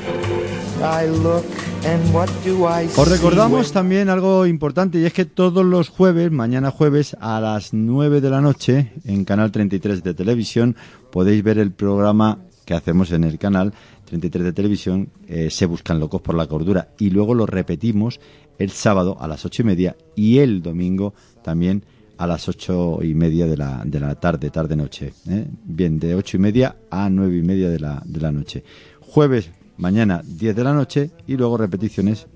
Os 2.98 3.10
recordamos 3.10 3.72
también 3.72 4.10
algo 4.10 4.46
importante 4.46 5.00
y 5.00 5.06
es 5.06 5.14
que 5.14 5.26
todos 5.26 5.66
los 5.66 5.90
jueves, 5.90 6.32
mañana 6.32 6.72
jueves 6.72 7.16
a 7.20 7.40
las 7.40 7.74
9 7.74 8.22
de 8.22 8.30
la 8.30 8.42
noche 8.42 8.92
en 9.06 9.24
Canal 9.24 9.52
33 9.52 10.04
de 10.04 10.14
televisión 10.14 10.76
podéis 11.12 11.44
ver 11.44 11.60
el 11.60 11.72
programa 11.72 12.40
que 12.66 12.74
hacemos 12.74 13.12
en 13.12 13.24
el 13.24 13.38
canal 13.38 13.74
33 14.06 14.46
de 14.46 14.54
televisión, 14.54 15.10
eh, 15.28 15.50
Se 15.50 15.66
Buscan 15.66 16.00
Locos 16.00 16.22
por 16.22 16.36
la 16.36 16.48
Cordura 16.48 16.90
y 16.98 17.12
luego 17.12 17.34
lo 17.34 17.46
repetimos 17.46 18.20
el 18.58 18.72
sábado 18.72 19.18
a 19.20 19.28
las 19.28 19.46
ocho 19.46 19.62
y 19.62 19.66
media 19.66 19.96
y 20.16 20.40
el 20.40 20.62
domingo 20.62 21.14
también 21.44 21.86
a 22.18 22.28
las 22.28 22.48
ocho 22.48 23.00
y 23.04 23.14
media 23.14 23.46
de 23.48 23.58
la, 23.58 23.82
de 23.86 24.00
la 24.00 24.16
tarde, 24.16 24.50
tarde-noche. 24.50 25.14
¿eh? 25.30 25.46
Bien, 25.64 26.00
de 26.00 26.16
ocho 26.16 26.38
y 26.38 26.40
media 26.40 26.76
a 26.90 27.10
nueve 27.10 27.38
y 27.38 27.42
media 27.44 27.70
de 27.70 27.80
la, 27.80 28.02
de 28.06 28.20
la 28.22 28.32
noche. 28.32 28.64
Jueves, 29.02 29.50
mañana, 29.78 30.22
10 30.26 30.56
de 30.56 30.64
la 30.64 30.74
noche 30.74 31.10
y 31.28 31.36
luego 31.38 31.58
repeticiones 31.58 32.28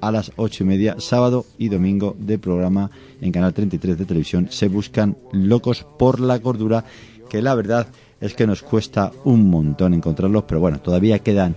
a 0.00 0.10
las 0.10 0.32
ocho 0.36 0.64
y 0.64 0.66
media, 0.66 0.96
sábado 0.98 1.44
y 1.58 1.68
domingo 1.68 2.16
de 2.18 2.38
programa 2.38 2.90
en 3.20 3.32
Canal 3.32 3.52
33 3.52 3.98
de 3.98 4.04
televisión. 4.06 4.48
Se 4.50 4.68
buscan 4.68 5.16
locos 5.32 5.86
por 5.98 6.20
la 6.20 6.38
cordura, 6.40 6.84
que 7.28 7.42
la 7.42 7.54
verdad 7.54 7.86
es 8.20 8.34
que 8.34 8.46
nos 8.46 8.62
cuesta 8.62 9.12
un 9.24 9.48
montón 9.50 9.92
encontrarlos, 9.94 10.44
pero 10.44 10.60
bueno, 10.60 10.80
todavía 10.80 11.18
quedan 11.20 11.54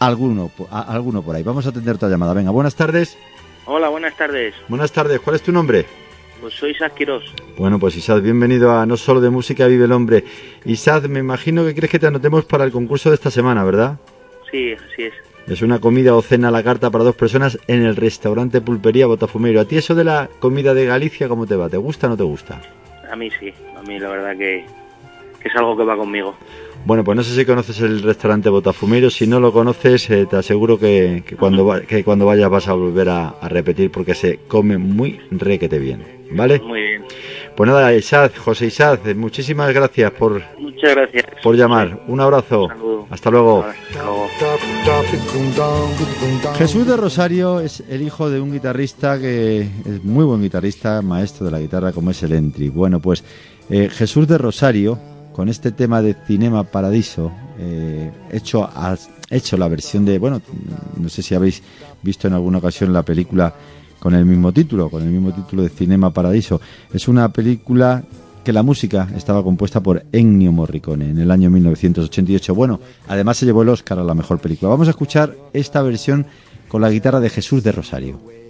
alguno, 0.00 0.50
a- 0.70 0.80
alguno 0.92 1.22
por 1.22 1.36
ahí. 1.36 1.42
Vamos 1.42 1.66
a 1.66 1.68
atender 1.70 1.94
otra 1.94 2.08
llamada. 2.08 2.34
Venga, 2.34 2.50
buenas 2.50 2.74
tardes. 2.74 3.16
Hola, 3.66 3.88
buenas 3.88 4.16
tardes. 4.16 4.54
Buenas 4.68 4.90
tardes, 4.92 5.20
¿cuál 5.20 5.36
es 5.36 5.42
tu 5.42 5.52
nombre? 5.52 5.86
Pues 6.42 6.54
soy 6.54 6.72
Isaac 6.72 6.94
Quirós. 6.94 7.22
Bueno, 7.56 7.78
pues 7.78 7.96
Isad, 7.96 8.20
bienvenido 8.20 8.72
a 8.72 8.84
No 8.84 8.96
Solo 8.96 9.20
de 9.20 9.30
Música 9.30 9.66
Vive 9.68 9.84
el 9.84 9.92
Hombre. 9.92 10.24
Isad, 10.64 11.04
me 11.04 11.20
imagino 11.20 11.64
que 11.64 11.74
crees 11.74 11.90
que 11.90 11.98
te 11.98 12.06
anotemos 12.08 12.44
para 12.44 12.64
el 12.64 12.72
concurso 12.72 13.08
de 13.10 13.14
esta 13.14 13.30
semana, 13.30 13.62
¿verdad? 13.64 13.98
Sí, 14.50 14.72
así 14.72 15.04
es. 15.04 15.14
Es 15.46 15.62
una 15.62 15.78
comida 15.80 16.14
o 16.14 16.22
cena 16.22 16.48
a 16.48 16.50
la 16.50 16.62
carta 16.62 16.90
para 16.90 17.04
dos 17.04 17.14
personas 17.16 17.58
en 17.68 17.82
el 17.84 17.94
restaurante 17.96 18.60
Pulpería 18.60 19.06
Botafumeiro. 19.06 19.60
¿A 19.60 19.64
ti 19.64 19.76
eso 19.76 19.94
de 19.94 20.04
la 20.04 20.28
comida 20.40 20.74
de 20.74 20.84
Galicia 20.86 21.28
cómo 21.28 21.46
te 21.46 21.56
va? 21.56 21.68
¿Te 21.68 21.76
gusta 21.78 22.06
o 22.08 22.10
no 22.10 22.16
te 22.16 22.22
gusta? 22.24 22.60
A 23.10 23.16
mí 23.16 23.28
sí. 23.40 23.52
A 23.76 23.82
mí 23.82 23.98
la 23.98 24.08
verdad 24.10 24.36
que, 24.36 24.64
que 25.40 25.48
es 25.48 25.54
algo 25.56 25.76
que 25.76 25.84
va 25.84 25.96
conmigo. 25.96 26.34
Bueno, 26.84 27.04
pues 27.04 27.14
no 27.16 27.22
sé 27.22 27.34
si 27.36 27.44
conoces 27.44 27.80
el 27.80 28.02
restaurante 28.02 28.48
Botafumeiro. 28.50 29.10
Si 29.10 29.26
no 29.28 29.38
lo 29.38 29.52
conoces, 29.52 30.10
eh, 30.10 30.26
te 30.28 30.36
aseguro 30.36 30.78
que, 30.78 31.22
que 31.24 31.36
cuando, 31.36 31.64
va- 31.64 31.82
que 31.82 32.02
cuando 32.02 32.26
vayas 32.26 32.50
vas 32.50 32.66
a 32.66 32.72
volver 32.72 33.08
a, 33.08 33.28
a 33.28 33.48
repetir 33.48 33.90
porque 33.92 34.14
se 34.14 34.40
come 34.48 34.78
muy 34.78 35.20
requete 35.30 35.78
bien. 35.78 36.21
¿Vale? 36.34 36.60
Muy 36.60 36.80
bien. 36.80 37.04
Pues 37.56 37.68
nada, 37.68 37.94
Isad, 37.94 38.30
José 38.36 38.66
Isad, 38.66 38.98
muchísimas 39.14 39.72
gracias 39.74 40.10
por, 40.12 40.42
Muchas 40.58 40.94
gracias. 40.94 41.24
por 41.42 41.54
llamar. 41.54 42.00
Un 42.08 42.20
abrazo. 42.20 42.68
Hasta 43.10 43.30
luego. 43.30 43.64
Hasta 43.64 44.02
luego. 44.02 44.28
Jesús 46.56 46.86
de 46.86 46.96
Rosario 46.96 47.60
es 47.60 47.82
el 47.88 48.02
hijo 48.02 48.30
de 48.30 48.40
un 48.40 48.52
guitarrista 48.52 49.18
que 49.18 49.60
es 49.60 50.04
muy 50.04 50.24
buen 50.24 50.40
guitarrista, 50.40 51.02
maestro 51.02 51.46
de 51.46 51.52
la 51.52 51.60
guitarra 51.60 51.92
como 51.92 52.10
es 52.10 52.22
el 52.22 52.32
Entry. 52.32 52.68
Bueno, 52.70 53.00
pues 53.00 53.22
eh, 53.68 53.88
Jesús 53.90 54.26
de 54.26 54.38
Rosario, 54.38 54.98
con 55.32 55.48
este 55.48 55.72
tema 55.72 56.00
de 56.00 56.16
Cinema 56.26 56.64
Paradiso, 56.64 57.32
eh, 57.58 58.10
hecho, 58.30 58.64
ha 58.64 58.96
hecho 59.30 59.56
la 59.56 59.68
versión 59.68 60.04
de, 60.04 60.18
bueno, 60.18 60.40
no 60.96 61.08
sé 61.08 61.22
si 61.22 61.34
habéis 61.34 61.62
visto 62.02 62.28
en 62.28 62.34
alguna 62.34 62.58
ocasión 62.58 62.92
la 62.92 63.02
película 63.02 63.54
con 64.02 64.14
el 64.14 64.26
mismo 64.26 64.50
título, 64.50 64.90
con 64.90 65.04
el 65.04 65.10
mismo 65.10 65.32
título 65.32 65.62
de 65.62 65.68
Cinema 65.68 66.10
Paradiso. 66.10 66.60
Es 66.92 67.06
una 67.06 67.28
película 67.32 68.02
que 68.42 68.52
la 68.52 68.64
música 68.64 69.08
estaba 69.16 69.44
compuesta 69.44 69.80
por 69.80 70.04
Ennio 70.10 70.50
Morricone 70.50 71.10
en 71.10 71.20
el 71.20 71.30
año 71.30 71.50
1988. 71.50 72.52
Bueno, 72.52 72.80
además 73.06 73.36
se 73.36 73.46
llevó 73.46 73.62
el 73.62 73.68
Oscar 73.68 74.00
a 74.00 74.02
la 74.02 74.14
mejor 74.14 74.40
película. 74.40 74.70
Vamos 74.70 74.88
a 74.88 74.90
escuchar 74.90 75.36
esta 75.52 75.82
versión 75.82 76.26
con 76.66 76.82
la 76.82 76.90
guitarra 76.90 77.20
de 77.20 77.30
Jesús 77.30 77.62
de 77.62 77.70
Rosario. 77.70 78.41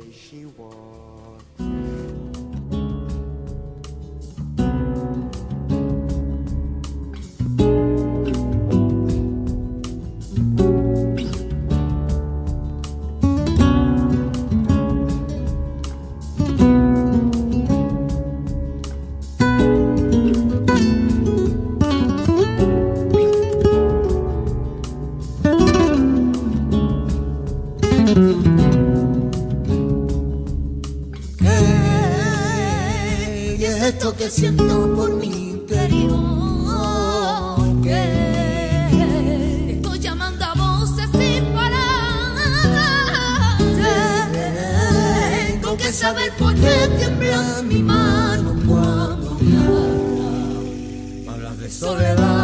Soledad. 51.73 52.42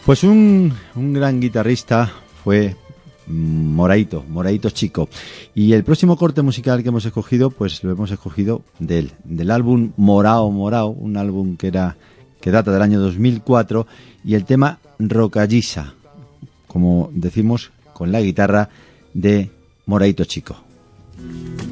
Pues 0.04 0.24
un, 0.24 0.72
un 0.94 1.12
gran 1.12 1.38
guitarrista 1.38 2.10
fue 2.42 2.74
Moraito, 3.26 4.24
Moraito 4.26 4.70
Chico. 4.70 5.10
Y 5.54 5.74
el 5.74 5.84
próximo 5.84 6.16
corte 6.16 6.40
musical 6.40 6.82
que 6.82 6.88
hemos 6.88 7.04
escogido, 7.04 7.50
pues 7.50 7.84
lo 7.84 7.92
hemos 7.92 8.10
escogido 8.10 8.62
del, 8.78 9.12
del 9.24 9.50
álbum 9.50 9.92
Morao 9.98 10.50
Morao, 10.50 10.88
un 10.88 11.18
álbum 11.18 11.58
que 11.58 11.66
era 11.66 11.98
que 12.40 12.50
data 12.50 12.72
del 12.72 12.82
año 12.82 13.00
2004, 13.00 13.86
y 14.24 14.34
el 14.34 14.44
tema 14.44 14.78
Rocallisa, 14.98 15.94
como 16.68 17.10
decimos, 17.12 17.70
con 17.92 18.12
la 18.12 18.20
guitarra 18.20 18.70
de 19.12 19.50
Moraito 19.86 20.24
Chico. 20.24 20.67
Thank 21.18 21.62
you. 21.62 21.67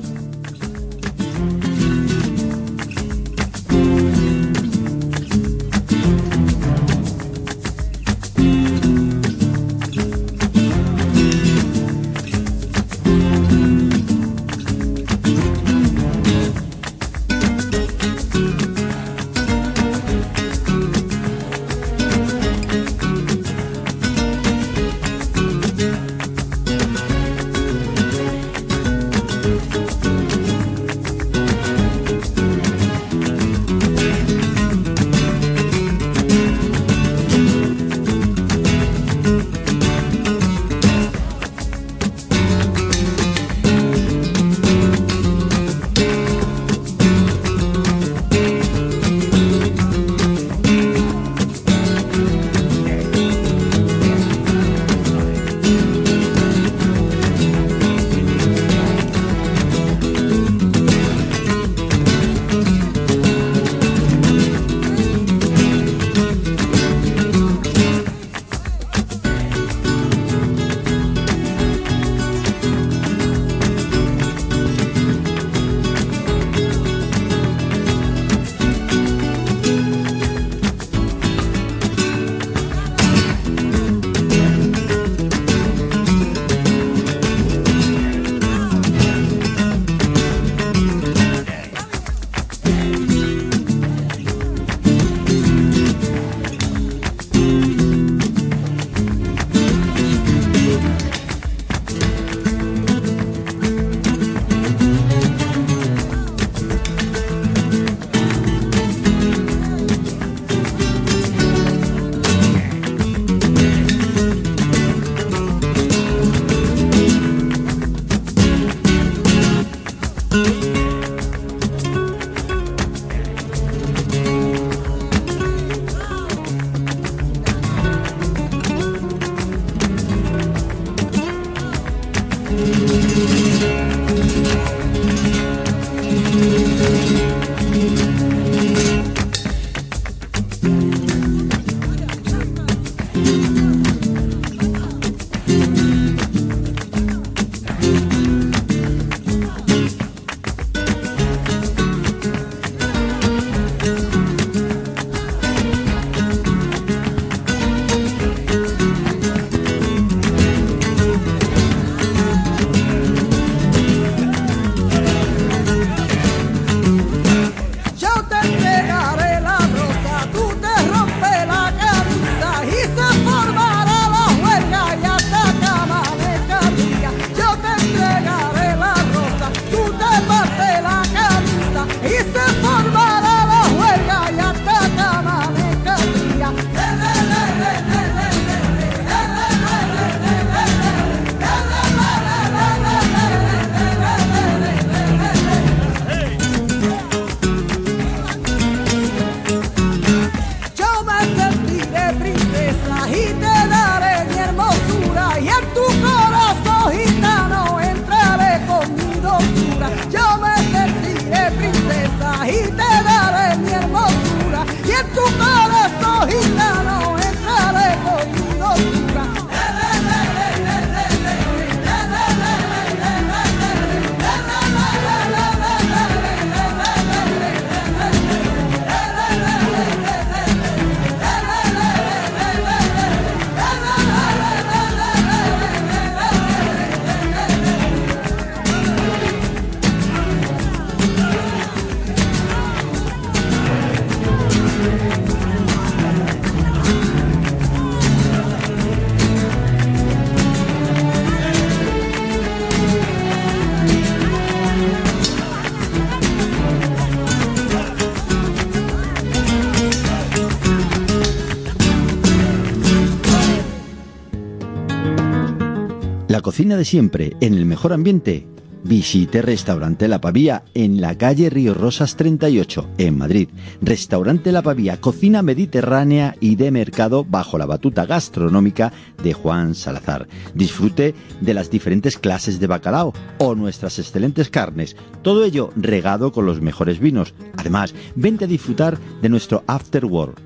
Cocina 266.46 266.76
de 266.76 266.84
siempre, 266.84 267.36
en 267.40 267.54
el 267.54 267.66
mejor 267.66 267.92
ambiente, 267.92 268.46
visite 268.84 269.42
Restaurante 269.42 270.06
La 270.06 270.20
Pavía 270.20 270.62
en 270.74 271.00
la 271.00 271.18
calle 271.18 271.50
Río 271.50 271.74
Rosas 271.74 272.14
38, 272.14 272.88
en 272.98 273.18
Madrid. 273.18 273.48
Restaurante 273.82 274.52
La 274.52 274.62
Pavía, 274.62 275.00
cocina 275.00 275.42
mediterránea 275.42 276.36
y 276.38 276.54
de 276.54 276.70
mercado 276.70 277.24
bajo 277.24 277.58
la 277.58 277.66
batuta 277.66 278.06
gastronómica 278.06 278.92
de 279.24 279.32
Juan 279.32 279.74
Salazar. 279.74 280.28
Disfrute 280.54 281.16
de 281.40 281.52
las 281.52 281.68
diferentes 281.68 282.16
clases 282.16 282.60
de 282.60 282.68
bacalao 282.68 283.12
o 283.38 283.56
nuestras 283.56 283.98
excelentes 283.98 284.48
carnes. 284.48 284.94
Todo 285.22 285.42
ello 285.42 285.70
regado 285.74 286.30
con 286.30 286.46
los 286.46 286.60
mejores 286.60 287.00
vinos. 287.00 287.34
Además, 287.56 287.92
vente 288.14 288.44
a 288.44 288.46
disfrutar 288.46 288.98
de 289.20 289.28
nuestro 289.28 289.64
After 289.66 290.04
Work 290.04 290.40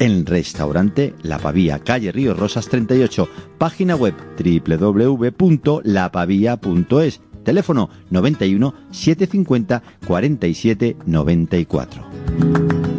en 0.00 0.26
restaurante 0.26 1.14
La 1.22 1.38
Pavía, 1.38 1.78
calle 1.78 2.10
Río 2.10 2.34
Rosas 2.34 2.68
38, 2.68 3.28
página 3.58 3.94
web 3.94 4.14
www.lapavia.es, 4.36 7.20
teléfono 7.44 7.90
91 8.10 8.74
750 8.90 9.82
47 10.06 10.96
94. 11.06 12.89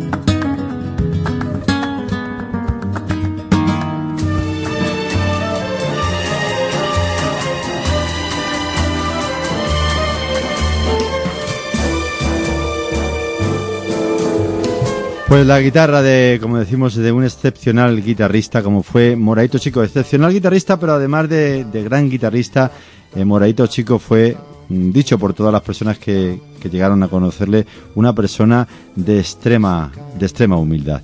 Pues 15.32 15.48
la 15.48 15.62
guitarra 15.62 16.02
de, 16.02 16.40
como 16.42 16.58
decimos, 16.58 16.94
de 16.94 17.10
un 17.10 17.24
excepcional 17.24 18.04
guitarrista 18.04 18.62
como 18.62 18.84
fue 18.84 19.16
Moraito 19.16 19.60
Chico. 19.60 19.82
Excepcional 19.82 20.34
guitarrista, 20.34 20.78
pero 20.78 20.92
además 20.92 21.30
de, 21.30 21.64
de 21.64 21.84
gran 21.84 22.10
guitarrista, 22.10 22.70
eh, 23.16 23.24
Moraito 23.24 23.66
Chico 23.68 23.98
fue, 23.98 24.36
mm, 24.68 24.92
dicho 24.92 25.18
por 25.18 25.34
todas 25.34 25.54
las 25.54 25.62
personas 25.62 25.98
que, 26.00 26.38
que 26.60 26.70
llegaron 26.70 27.02
a 27.02 27.08
conocerle, 27.08 27.66
una 27.96 28.14
persona 28.14 28.68
de 28.94 29.20
extrema, 29.20 29.90
de 30.20 30.26
extrema 30.26 30.58
humildad. 30.58 31.02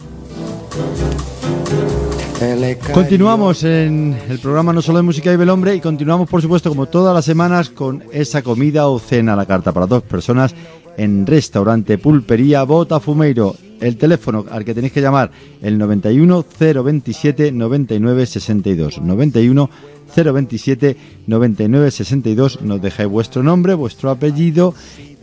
Continuamos 2.93 3.63
en 3.63 4.15
el 4.29 4.39
programa 4.39 4.73
No 4.73 4.81
Solo 4.81 4.97
de 4.97 5.03
Música 5.03 5.31
y 5.31 5.37
Belhombre 5.37 5.73
y 5.73 5.79
continuamos, 5.79 6.29
por 6.29 6.41
supuesto, 6.41 6.67
como 6.67 6.87
todas 6.87 7.15
las 7.15 7.23
semanas, 7.23 7.69
con 7.69 8.03
esa 8.11 8.41
comida 8.41 8.89
o 8.89 8.99
cena 8.99 9.33
a 9.33 9.35
la 9.37 9.45
carta 9.45 9.71
para 9.71 9.87
dos 9.87 10.03
personas 10.03 10.53
en 10.97 11.25
restaurante 11.25 11.97
Pulpería 11.97 12.63
Botafumeiro. 12.63 13.55
El 13.79 13.97
teléfono 13.97 14.45
al 14.49 14.65
que 14.65 14.73
tenéis 14.73 14.91
que 14.91 15.01
llamar, 15.01 15.31
el 15.61 15.77
91 15.77 16.45
027 16.59 17.51
99 17.51 18.25
62. 18.25 19.01
91 19.01 19.69
027 20.15 20.97
99 21.27 21.91
62. 21.91 22.61
Nos 22.61 22.81
dejáis 22.81 23.09
vuestro 23.09 23.43
nombre, 23.43 23.75
vuestro 23.75 24.09
apellido 24.09 24.73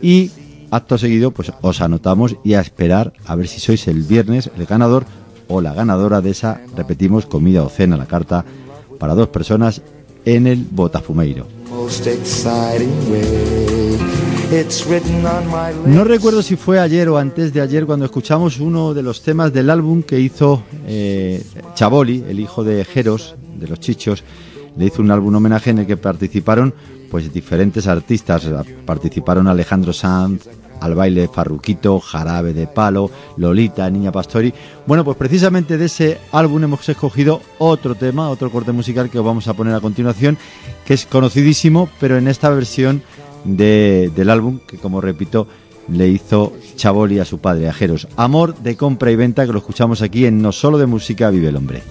y 0.01 0.31
acto 0.71 0.97
seguido, 0.97 1.31
pues 1.31 1.51
os 1.61 1.81
anotamos 1.81 2.37
y 2.43 2.53
a 2.53 2.61
esperar 2.61 3.13
a 3.25 3.35
ver 3.35 3.47
si 3.47 3.59
sois 3.59 3.87
el 3.87 4.03
viernes 4.03 4.49
el 4.57 4.65
ganador 4.65 5.05
o 5.47 5.61
la 5.61 5.73
ganadora 5.73 6.21
de 6.21 6.31
esa, 6.31 6.61
repetimos, 6.75 7.25
comida 7.25 7.63
o 7.63 7.69
cena 7.69 7.97
la 7.97 8.07
carta 8.07 8.45
para 8.99 9.15
dos 9.15 9.27
personas 9.27 9.81
en 10.25 10.47
el 10.47 10.65
Botafumeiro. 10.71 11.47
No 15.85 16.05
recuerdo 16.05 16.41
si 16.41 16.55
fue 16.55 16.79
ayer 16.79 17.09
o 17.09 17.17
antes 17.17 17.51
de 17.53 17.59
ayer 17.59 17.85
cuando 17.85 18.05
escuchamos 18.05 18.59
uno 18.59 18.93
de 18.93 19.03
los 19.03 19.21
temas 19.21 19.51
del 19.51 19.69
álbum 19.69 20.01
que 20.01 20.17
hizo 20.17 20.63
eh, 20.87 21.43
Chaboli, 21.73 22.23
el 22.29 22.39
hijo 22.39 22.63
de 22.63 22.85
Jeros, 22.85 23.35
de 23.59 23.67
los 23.67 23.81
Chichos. 23.81 24.23
Le 24.77 24.85
hizo 24.85 25.01
un 25.01 25.11
álbum 25.11 25.35
homenaje 25.35 25.71
en 25.71 25.79
el 25.79 25.87
que 25.87 25.97
participaron 25.97 26.73
pues 27.11 27.33
diferentes 27.33 27.85
artistas. 27.87 28.47
Participaron 28.85 29.47
Alejandro 29.47 29.91
Sanz, 29.91 30.47
al 30.79 30.95
baile 30.95 31.27
Farruquito, 31.27 31.99
Jarabe 31.99 32.53
de 32.53 32.67
Palo, 32.67 33.11
Lolita, 33.37 33.89
Niña 33.89 34.11
Pastori. 34.11 34.53
Bueno, 34.85 35.03
pues 35.03 35.17
precisamente 35.17 35.77
de 35.77 35.85
ese 35.85 36.19
álbum 36.31 36.63
hemos 36.63 36.87
escogido 36.87 37.41
otro 37.57 37.95
tema, 37.95 38.29
otro 38.29 38.51
corte 38.51 38.71
musical 38.71 39.09
que 39.09 39.19
os 39.19 39.25
vamos 39.25 39.47
a 39.47 39.53
poner 39.53 39.73
a 39.73 39.81
continuación, 39.81 40.37
que 40.85 40.93
es 40.93 41.05
conocidísimo, 41.05 41.89
pero 41.99 42.17
en 42.17 42.27
esta 42.27 42.49
versión 42.49 43.03
de- 43.45 44.11
del 44.15 44.29
álbum, 44.29 44.59
que 44.67 44.77
como 44.77 44.99
repito, 45.01 45.47
le 45.87 46.07
hizo 46.07 46.53
Chaboli 46.75 47.19
a 47.19 47.25
su 47.25 47.37
padre, 47.39 47.69
a 47.69 47.73
Jeros. 47.73 48.07
Amor 48.17 48.55
de 48.57 48.75
compra 48.75 49.11
y 49.11 49.15
venta, 49.15 49.45
que 49.45 49.51
lo 49.53 49.59
escuchamos 49.59 50.01
aquí 50.01 50.25
en 50.25 50.41
No 50.41 50.51
Solo 50.51 50.77
de 50.77 50.87
Música 50.87 51.29
Vive 51.29 51.49
el 51.49 51.55
Hombre. 51.57 51.83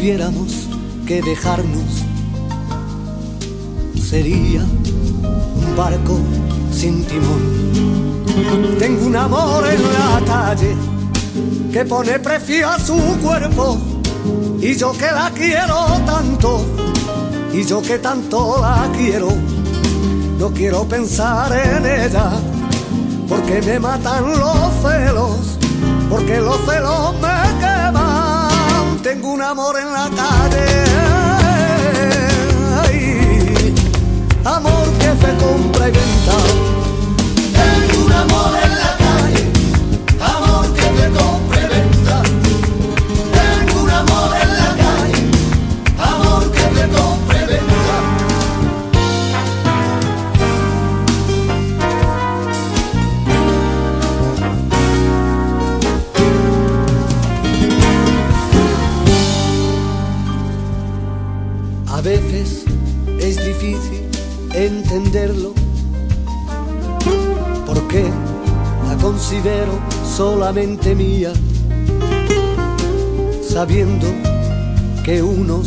Tuviéramos 0.00 0.66
que 1.06 1.20
dejarnos, 1.20 2.06
sería 4.02 4.62
un 4.62 5.76
barco 5.76 6.18
sin 6.72 7.04
timón. 7.04 7.42
Tengo 8.78 9.06
un 9.06 9.16
amor 9.16 9.62
en 9.68 9.82
la 9.82 10.22
calle 10.24 10.74
que 11.70 11.84
pone 11.84 12.18
precio 12.18 12.66
a 12.66 12.78
su 12.78 12.96
cuerpo 13.22 13.76
y 14.62 14.74
yo 14.74 14.92
que 14.92 15.12
la 15.12 15.30
quiero 15.34 15.84
tanto 16.06 16.64
y 17.52 17.62
yo 17.66 17.82
que 17.82 17.98
tanto 17.98 18.58
la 18.58 18.90
quiero 18.96 19.28
no 20.38 20.50
quiero 20.50 20.88
pensar 20.88 21.52
en 21.52 21.84
ella 21.84 22.30
porque 23.28 23.60
me 23.60 23.78
matan 23.78 24.30
los 24.30 24.72
celos 24.82 25.58
porque 26.08 26.40
los 26.40 26.56
celos 26.64 27.14
me 27.20 27.69
un 29.40 29.46
amor 29.46 29.78
en 29.78 29.90
la 29.90 30.10
calle. 30.20 30.66
Ay, 32.82 33.74
amor 34.44 34.86
que 34.98 35.10
se 35.22 35.34
compra 35.42 35.88
y 35.88 35.92
venta. 35.92 36.36
Tengo 37.56 38.04
un 38.04 38.12
amor 38.12 38.58
en 38.62 38.74
la 38.76 38.89
considero 69.10 69.72
solamente 70.04 70.94
mía, 70.94 71.32
sabiendo 73.42 74.06
que 75.04 75.20
unos 75.20 75.66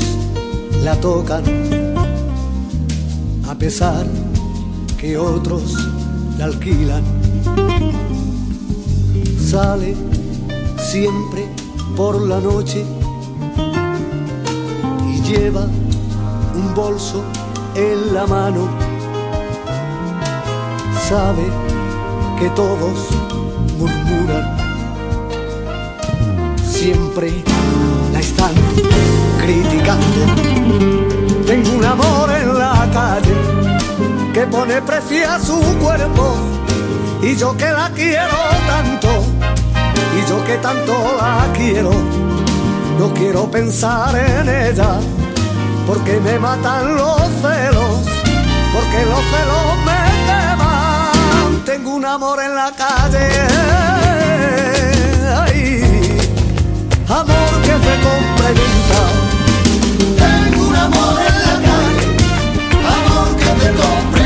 la 0.82 0.96
tocan, 1.02 1.44
a 3.46 3.54
pesar 3.56 4.06
que 4.98 5.18
otros 5.18 5.74
la 6.38 6.46
alquilan. 6.46 7.04
Sale 9.38 9.94
siempre 10.78 11.46
por 11.98 12.22
la 12.22 12.40
noche 12.40 12.86
y 15.12 15.22
lleva 15.22 15.68
un 16.56 16.74
bolso 16.74 17.22
en 17.76 18.14
la 18.14 18.26
mano. 18.26 18.70
Sabe 21.10 21.74
que 22.40 22.50
todos 22.50 22.98
murmuran. 23.78 24.58
siempre 26.84 27.44
la 28.12 28.20
están 28.20 28.54
criticando. 29.42 30.22
Tengo 31.46 31.78
un 31.78 31.86
amor 31.86 32.30
en 32.32 32.58
la 32.58 32.90
calle 32.92 33.36
que 34.34 34.42
pone 34.48 34.82
precio 34.82 35.30
a 35.30 35.40
su 35.40 35.60
cuerpo 35.80 36.36
y 37.22 37.36
yo 37.36 37.56
que 37.56 37.72
la 37.72 37.90
quiero 37.92 38.38
tanto 38.68 39.10
y 40.18 40.30
yo 40.30 40.44
que 40.46 40.58
tanto 40.58 40.94
la 41.18 41.48
quiero 41.54 41.92
no 43.00 43.14
quiero 43.14 43.50
pensar 43.50 44.14
en 44.16 44.50
ella 44.50 45.00
porque 45.88 46.20
me 46.20 46.38
matan 46.40 46.96
los 46.96 47.22
celos 47.42 47.96
porque 48.74 49.06
los 49.12 49.24
celos 49.32 49.78
me 49.86 49.93
un 52.04 52.10
amor 52.10 52.40
en 52.44 52.54
la 52.54 52.70
calle. 52.72 53.30
Ay, 55.42 56.18
amor 57.08 57.52
que 57.66 57.76
se 57.86 57.94
complementa 58.08 59.00
tengo 60.18 60.68
un 60.68 60.76
amor 60.76 61.16
en 61.30 61.38
la 61.48 61.56
calle 61.68 62.06
amor 62.98 63.28
que 63.38 63.52
se 63.62 63.70
complementa 63.82 64.23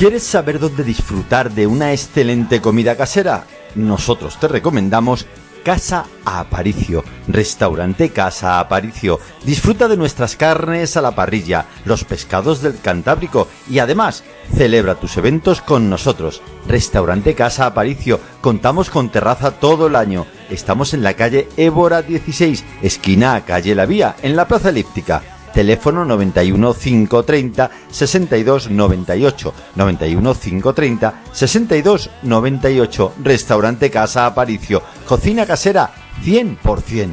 ¿Quieres 0.00 0.22
saber 0.22 0.58
dónde 0.58 0.82
disfrutar 0.82 1.50
de 1.50 1.66
una 1.66 1.92
excelente 1.92 2.62
comida 2.62 2.96
casera? 2.96 3.44
Nosotros 3.74 4.40
te 4.40 4.48
recomendamos 4.48 5.26
Casa 5.62 6.06
Aparicio, 6.24 7.04
restaurante 7.28 8.08
Casa 8.08 8.60
Aparicio. 8.60 9.20
Disfruta 9.44 9.88
de 9.88 9.98
nuestras 9.98 10.36
carnes 10.36 10.96
a 10.96 11.02
la 11.02 11.14
parrilla, 11.14 11.66
los 11.84 12.04
pescados 12.04 12.62
del 12.62 12.80
Cantábrico 12.80 13.46
y 13.68 13.80
además 13.80 14.24
celebra 14.56 14.94
tus 14.94 15.18
eventos 15.18 15.60
con 15.60 15.90
nosotros. 15.90 16.40
Restaurante 16.66 17.34
Casa 17.34 17.66
Aparicio, 17.66 18.20
contamos 18.40 18.88
con 18.88 19.10
terraza 19.10 19.50
todo 19.50 19.88
el 19.88 19.96
año. 19.96 20.24
Estamos 20.48 20.94
en 20.94 21.02
la 21.02 21.12
calle 21.12 21.46
Évora 21.58 22.00
16, 22.00 22.64
esquina 22.80 23.34
a 23.34 23.44
calle 23.44 23.74
La 23.74 23.84
Vía, 23.84 24.16
en 24.22 24.34
la 24.34 24.48
Plaza 24.48 24.70
Elíptica. 24.70 25.39
Teléfono 25.52 26.04
91 26.04 26.74
530 26.74 27.70
62 27.90 28.70
98. 28.70 29.54
91 29.74 30.34
530 30.34 31.14
62 31.32 32.10
98. 32.22 33.12
Restaurante 33.22 33.90
Casa 33.90 34.26
Aparicio. 34.26 34.82
Cocina 35.06 35.46
casera 35.46 35.90
100%. 36.24 37.08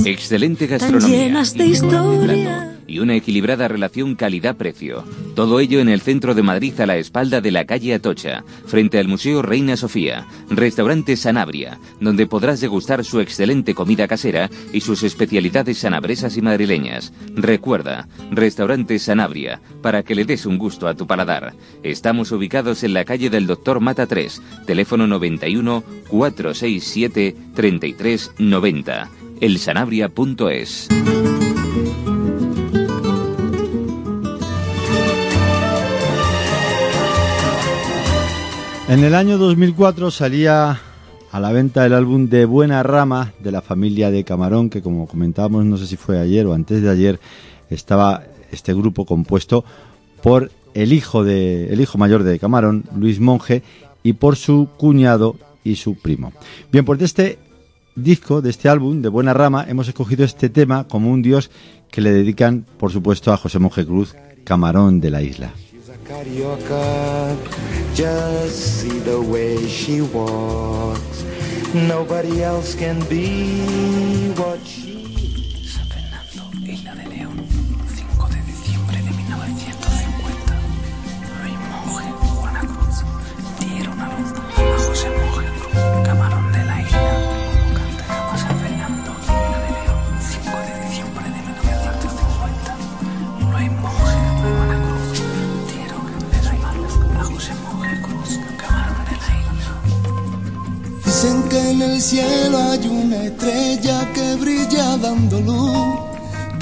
Excelente 0.05 0.67
gastronomía, 0.67 1.19
llenas 1.19 1.55
de 1.55 1.67
inmejorable 1.67 2.37
historia. 2.37 2.55
plato 2.55 2.79
y 2.89 2.99
una 3.01 3.15
equilibrada 3.15 3.69
relación 3.69 4.17
calidad-precio. 4.17 5.05
Todo 5.37 5.61
ello 5.61 5.79
en 5.79 5.89
el 5.89 6.01
centro 6.01 6.35
de 6.35 6.43
Madrid 6.43 6.81
a 6.81 6.87
la 6.87 6.97
espalda 6.97 7.41
de 7.41 7.53
la 7.53 7.67
calle 7.67 7.95
Atocha, 7.95 8.43
frente 8.67 8.99
al 8.99 9.07
Museo 9.07 9.43
Reina 9.43 9.77
Sofía. 9.77 10.27
Restaurante 10.49 11.17
Sanabria, 11.17 11.79
donde 12.01 12.27
podrás 12.27 12.61
degustar 12.61 13.05
su 13.05 13.21
excelente 13.21 13.75
comida 13.75 14.09
casera 14.09 14.51
y 14.73 14.81
sus 14.81 15.03
especialidades 15.03 15.79
sanabresas 15.79 16.37
y 16.39 16.43
madrileñas. 16.43 17.13
Recuerda, 17.35 18.09
Restaurante 18.31 18.99
Sanabria, 18.99 19.61
para 19.83 20.03
que 20.03 20.15
le 20.15 20.25
des 20.25 20.47
un 20.47 20.57
gusto 20.57 20.89
a 20.89 20.95
tu 20.95 21.07
paladar. 21.07 21.53
Estamos 21.83 22.33
ubicados 22.33 22.83
en 22.83 22.95
la 22.95 23.05
calle 23.05 23.29
del 23.29 23.47
Doctor 23.47 23.81
Mata 23.81 24.07
3, 24.07 24.43
teléfono 24.67 25.07
91 25.07 25.85
467 26.09 27.37
3390. 27.55 29.11
elsanabria.es. 29.41 30.89
En 38.89 39.05
el 39.05 39.15
año 39.15 39.37
2004 39.37 40.11
salía 40.11 40.81
a 41.31 41.41
la 41.41 41.53
venta 41.53 41.85
el 41.85 41.93
álbum 41.93 42.29
de 42.29 42.47
Buena 42.47 42.83
Rama 42.83 43.35
de 43.39 43.53
la 43.53 43.61
familia 43.61 44.11
de 44.11 44.25
Camarón, 44.25 44.71
que 44.71 44.81
como 44.81 45.07
comentábamos, 45.07 45.65
no 45.67 45.77
sé 45.77 45.87
si 45.87 45.97
fue 45.97 46.19
ayer 46.19 46.47
o 46.47 46.55
antes 46.55 46.81
de 46.81 46.89
ayer, 46.89 47.21
estaba 47.69 48.23
este 48.51 48.73
grupo 48.73 49.05
compuesto 49.05 49.65
por 50.23 50.51
el 50.73 50.93
hijo 50.93 51.23
de 51.23 51.73
el 51.73 51.81
hijo 51.81 51.99
mayor 51.99 52.23
de 52.23 52.39
Camarón, 52.39 52.85
Luis 52.97 53.21
Monge, 53.21 53.63
y 54.03 54.15
por 54.15 54.37
su 54.37 54.69
cuñado 54.79 55.37
y 55.65 55.77
su 55.77 55.95
primo. 55.95 56.33
Bien, 56.73 56.85
pues 56.85 56.99
de 56.99 57.05
este 57.05 57.39
disco, 58.03 58.43
de 58.43 58.51
este 58.51 58.69
álbum 58.69 59.03
de 59.03 59.09
Buena 59.09 59.35
Rama, 59.35 59.65
hemos 59.69 59.89
escogido 59.89 60.25
este 60.25 60.49
tema 60.49 60.87
como 60.89 61.11
un 61.11 61.23
dios 61.23 61.51
que 61.91 62.01
le 62.01 62.13
dedican, 62.13 62.65
por 62.79 62.93
supuesto, 62.93 63.33
a 63.33 63.37
José 63.37 63.59
Monje 63.59 63.85
Cruz, 63.85 64.15
Camarón 64.45 65.01
de 65.01 65.11
la 65.11 65.23
isla. 65.23 65.53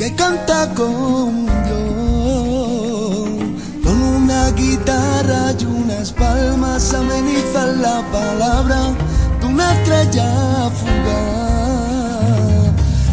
Que 0.07 0.15
canta 0.15 0.69
con 0.75 1.47
Dios. 1.67 3.29
Con 3.83 4.03
una 4.03 4.51
guitarra 4.53 5.53
y 5.59 5.65
unas 5.65 6.13
palmas 6.13 6.95
amenizan 6.95 7.83
la 7.83 8.03
palabra 8.13 8.95
de 9.41 9.47
una 9.47 9.73
estrella 9.73 10.71
fugaz. 10.79 11.97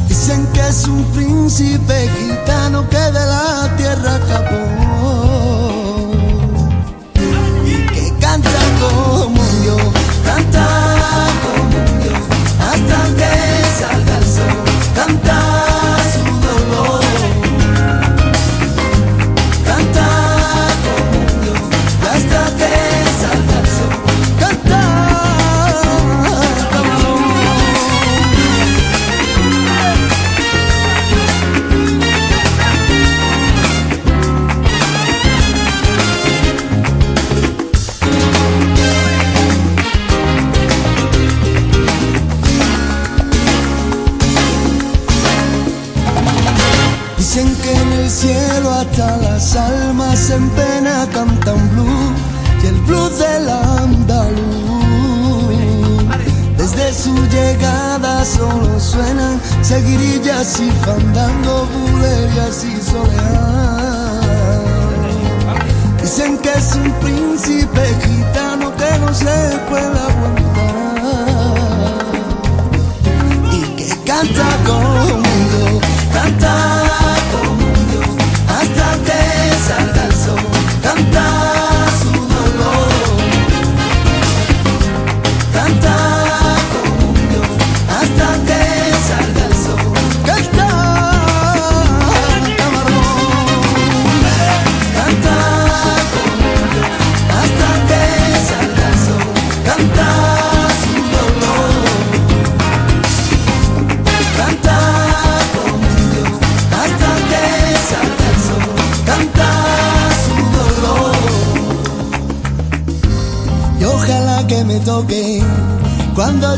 Dicen 0.07 0.45
que 0.53 0.67
es 0.67 0.87
un 0.87 1.03
príncipe 1.15 2.09
gitano 2.19 2.87
que 2.89 2.97
de 3.17 3.25
la 3.33 3.75
tierra 3.75 4.17
escapó 4.17 4.82
solo 58.26 58.80
suenan 58.80 59.41
seguirillas 59.61 60.59
y 60.59 60.71
fandango, 60.86 61.67
bulerías 61.67 62.63
y 62.63 62.82
soleá. 62.82 64.61
Dicen 66.01 66.38
que 66.38 66.49
es 66.49 66.76
un 66.76 66.91
príncipe 67.01 67.82
gitano 68.05 68.74
que 68.76 68.99
no 68.99 69.13
se 69.13 69.59
puede 69.69 69.99
aguantar 69.99 70.43
y 73.51 73.61
que 73.76 73.89
canta 74.05 74.47
conmigo, 74.65 74.92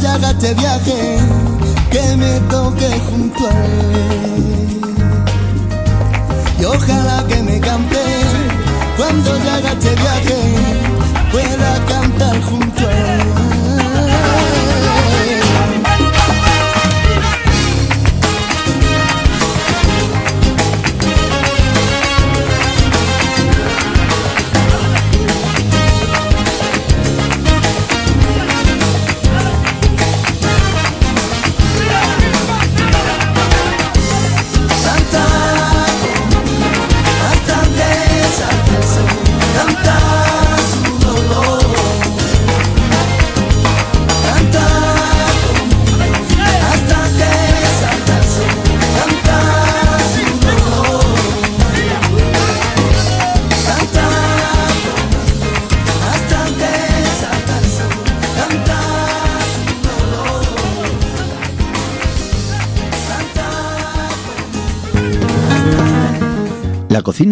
ya 0.02 0.14
haga 0.14 0.32
este 0.32 0.54
viaje, 0.54 1.15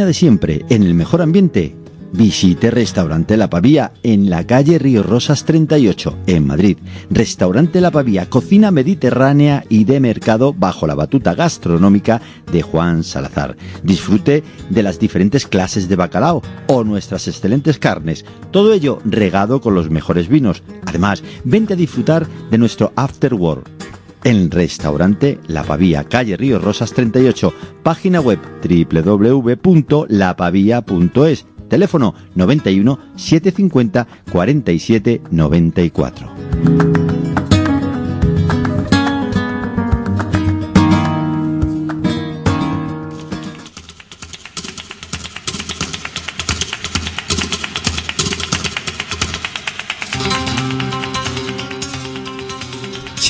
de 0.05 0.13
siempre, 0.13 0.65
en 0.69 0.83
el 0.83 0.93
mejor 0.93 1.21
ambiente. 1.21 1.75
Visite 2.13 2.69
Restaurante 2.69 3.37
La 3.37 3.49
Pavía 3.49 3.91
en 4.03 4.29
la 4.29 4.45
calle 4.45 4.77
Río 4.77 5.01
Rosas 5.01 5.45
38, 5.45 6.15
en 6.27 6.45
Madrid. 6.45 6.77
Restaurante 7.09 7.81
La 7.81 7.89
Pavía, 7.89 8.29
cocina 8.29 8.69
mediterránea 8.69 9.65
y 9.67 9.85
de 9.85 9.99
mercado 9.99 10.53
bajo 10.53 10.85
la 10.85 10.93
batuta 10.93 11.33
gastronómica 11.33 12.21
de 12.51 12.61
Juan 12.61 13.03
Salazar. 13.03 13.57
Disfrute 13.81 14.43
de 14.69 14.83
las 14.83 14.99
diferentes 14.99 15.47
clases 15.47 15.89
de 15.89 15.95
bacalao 15.95 16.43
o 16.67 16.83
nuestras 16.83 17.27
excelentes 17.27 17.79
carnes. 17.79 18.25
Todo 18.51 18.73
ello 18.73 18.99
regado 19.05 19.59
con 19.59 19.73
los 19.73 19.89
mejores 19.89 20.27
vinos. 20.27 20.61
Además, 20.85 21.23
vente 21.43 21.73
a 21.73 21.77
disfrutar 21.77 22.27
de 22.51 22.59
nuestro 22.59 22.93
After 22.95 23.33
Work 23.33 23.82
en 24.23 24.51
Restaurante 24.51 25.39
La 25.47 25.63
Pavía, 25.63 26.03
calle 26.03 26.37
Río 26.37 26.59
Rosas 26.59 26.93
38, 26.93 27.51
página 27.83 28.21
web 28.21 28.37
www.lapavia.es, 28.63 31.47
teléfono 31.69 32.13
91 32.35 32.99
750 33.15 34.07
47 34.31 35.21
94. 35.31 37.22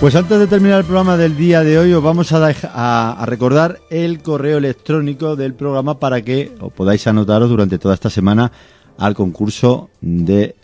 Pues 0.00 0.14
antes 0.16 0.38
de 0.38 0.46
terminar 0.46 0.80
el 0.80 0.84
programa 0.84 1.16
del 1.16 1.34
día 1.34 1.62
de 1.62 1.78
hoy, 1.78 1.92
os 1.94 2.02
vamos 2.02 2.30
a, 2.32 2.50
dej- 2.50 2.68
a- 2.74 3.12
a 3.12 3.24
recordar 3.26 3.80
el 3.88 4.20
correo 4.20 4.58
electrónico 4.58 5.34
del 5.34 5.54
programa 5.54 5.98
para 5.98 6.20
que 6.20 6.52
os 6.60 6.70
podáis 6.74 7.06
anotaros 7.06 7.48
durante 7.48 7.78
toda 7.78 7.94
esta 7.94 8.10
semana 8.10 8.52
al 8.98 9.14
concurso 9.14 9.90
del 10.00 10.54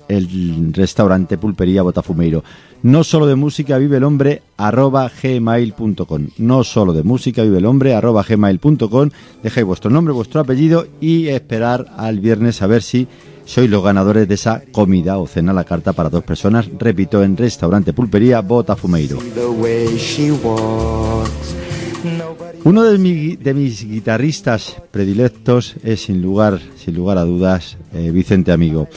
restaurante 0.72 1.38
Pulpería 1.38 1.82
Botafumeiro. 1.82 2.42
No 2.82 3.04
solo 3.04 3.26
de 3.26 3.34
música 3.34 3.76
vive 3.76 3.98
el 3.98 4.04
hombre 4.04 4.42
arroba 4.56 5.10
gmail.com. 5.22 6.28
No 6.38 6.64
solo 6.64 6.92
de 6.94 7.02
música 7.02 7.42
vive 7.42 7.58
el 7.58 7.66
hombre 7.66 7.94
arroba 7.94 8.24
gmail.com. 8.26 9.10
Dejáis 9.42 9.66
vuestro 9.66 9.90
nombre, 9.90 10.14
vuestro 10.14 10.40
apellido 10.40 10.86
y 11.00 11.28
esperar 11.28 11.92
al 11.98 12.20
viernes 12.20 12.62
a 12.62 12.66
ver 12.66 12.82
si 12.82 13.06
sois 13.44 13.68
los 13.68 13.82
ganadores 13.82 14.28
de 14.28 14.34
esa 14.34 14.62
comida 14.72 15.18
o 15.18 15.26
cena 15.26 15.52
a 15.52 15.54
la 15.54 15.64
carta 15.64 15.92
para 15.92 16.08
dos 16.08 16.24
personas. 16.24 16.68
Repito, 16.78 17.22
en 17.22 17.36
restaurante 17.36 17.92
Pulpería 17.92 18.40
Botafumeiro. 18.40 19.18
Uno 22.64 22.84
de 22.84 22.98
mis 23.54 23.84
guitarristas 23.84 24.76
predilectos 24.90 25.76
es 25.82 26.02
sin 26.02 26.22
lugar, 26.22 26.60
sin 26.76 26.94
lugar 26.94 27.18
a 27.18 27.24
dudas, 27.24 27.76
eh, 27.92 28.10
Vicente 28.10 28.52
Amigo. 28.52 28.88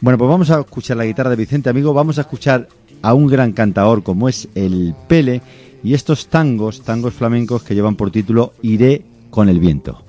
Bueno, 0.00 0.18
pues 0.18 0.28
vamos 0.28 0.50
a 0.50 0.60
escuchar 0.60 0.96
la 0.96 1.06
guitarra 1.06 1.30
de 1.30 1.36
Vicente 1.36 1.70
Amigo, 1.70 1.94
vamos 1.94 2.18
a 2.18 2.22
escuchar 2.22 2.68
a 3.02 3.14
un 3.14 3.26
gran 3.26 3.52
cantador 3.52 4.02
como 4.02 4.28
es 4.28 4.48
el 4.54 4.94
Pele 5.08 5.42
y 5.82 5.94
estos 5.94 6.28
tangos, 6.28 6.82
tangos 6.82 7.14
flamencos 7.14 7.62
que 7.62 7.74
llevan 7.74 7.96
por 7.96 8.10
título 8.10 8.52
Iré 8.62 9.04
con 9.30 9.48
el 9.48 9.60
viento. 9.60 10.03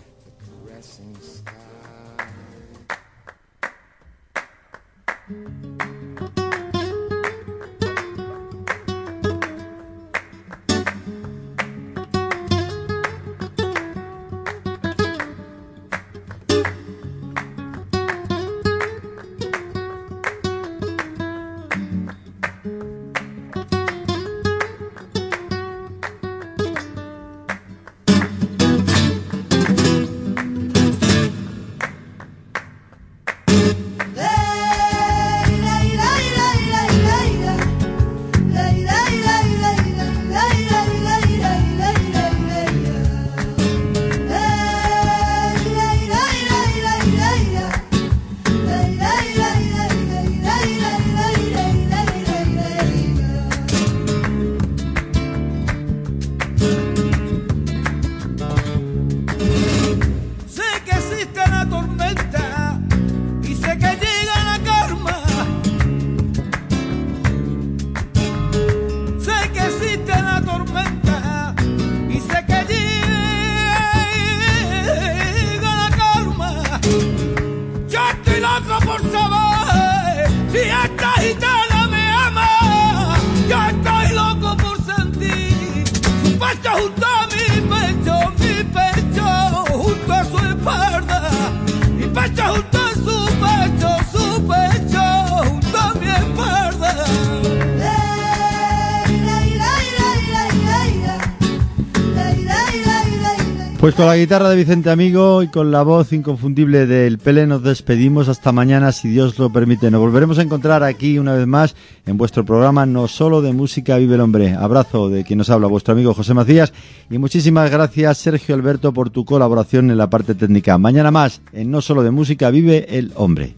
Pues 103.95 104.03
con 104.03 104.07
la 104.07 104.17
guitarra 104.17 104.49
de 104.49 104.57
Vicente 104.57 104.89
Amigo 104.89 105.41
y 105.41 105.47
con 105.47 105.71
la 105.71 105.81
voz 105.81 106.11
inconfundible 106.11 106.85
del 106.85 107.17
Pele 107.17 107.47
nos 107.47 107.63
despedimos 107.63 108.27
hasta 108.27 108.51
mañana 108.51 108.91
si 108.91 109.07
Dios 109.07 109.39
lo 109.39 109.53
permite. 109.53 109.89
Nos 109.89 110.01
volveremos 110.01 110.37
a 110.37 110.41
encontrar 110.41 110.83
aquí 110.83 111.17
una 111.17 111.33
vez 111.33 111.47
más 111.47 111.77
en 112.05 112.17
vuestro 112.17 112.43
programa 112.43 112.85
No 112.85 113.07
Solo 113.07 113.41
de 113.41 113.53
Música 113.53 113.95
Vive 113.95 114.15
el 114.15 114.21
Hombre. 114.21 114.53
Abrazo 114.53 115.07
de 115.07 115.23
quien 115.23 115.37
nos 115.37 115.49
habla, 115.49 115.67
vuestro 115.67 115.93
amigo 115.93 116.13
José 116.13 116.33
Macías 116.33 116.73
y 117.09 117.19
muchísimas 117.19 117.71
gracias 117.71 118.17
Sergio 118.17 118.53
Alberto 118.53 118.91
por 118.91 119.11
tu 119.11 119.23
colaboración 119.23 119.89
en 119.89 119.97
la 119.97 120.09
parte 120.09 120.35
técnica. 120.35 120.77
Mañana 120.77 121.09
más 121.09 121.41
en 121.53 121.71
No 121.71 121.81
Solo 121.81 122.03
de 122.03 122.11
Música 122.11 122.49
Vive 122.49 122.97
el 122.97 123.13
Hombre. 123.15 123.55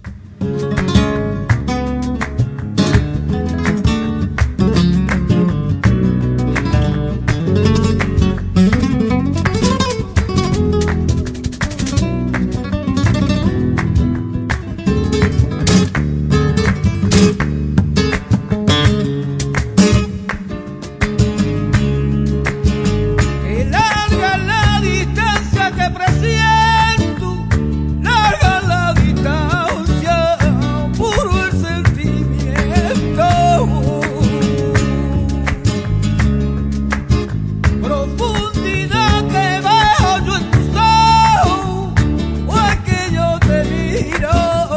Miro, 44.38 44.77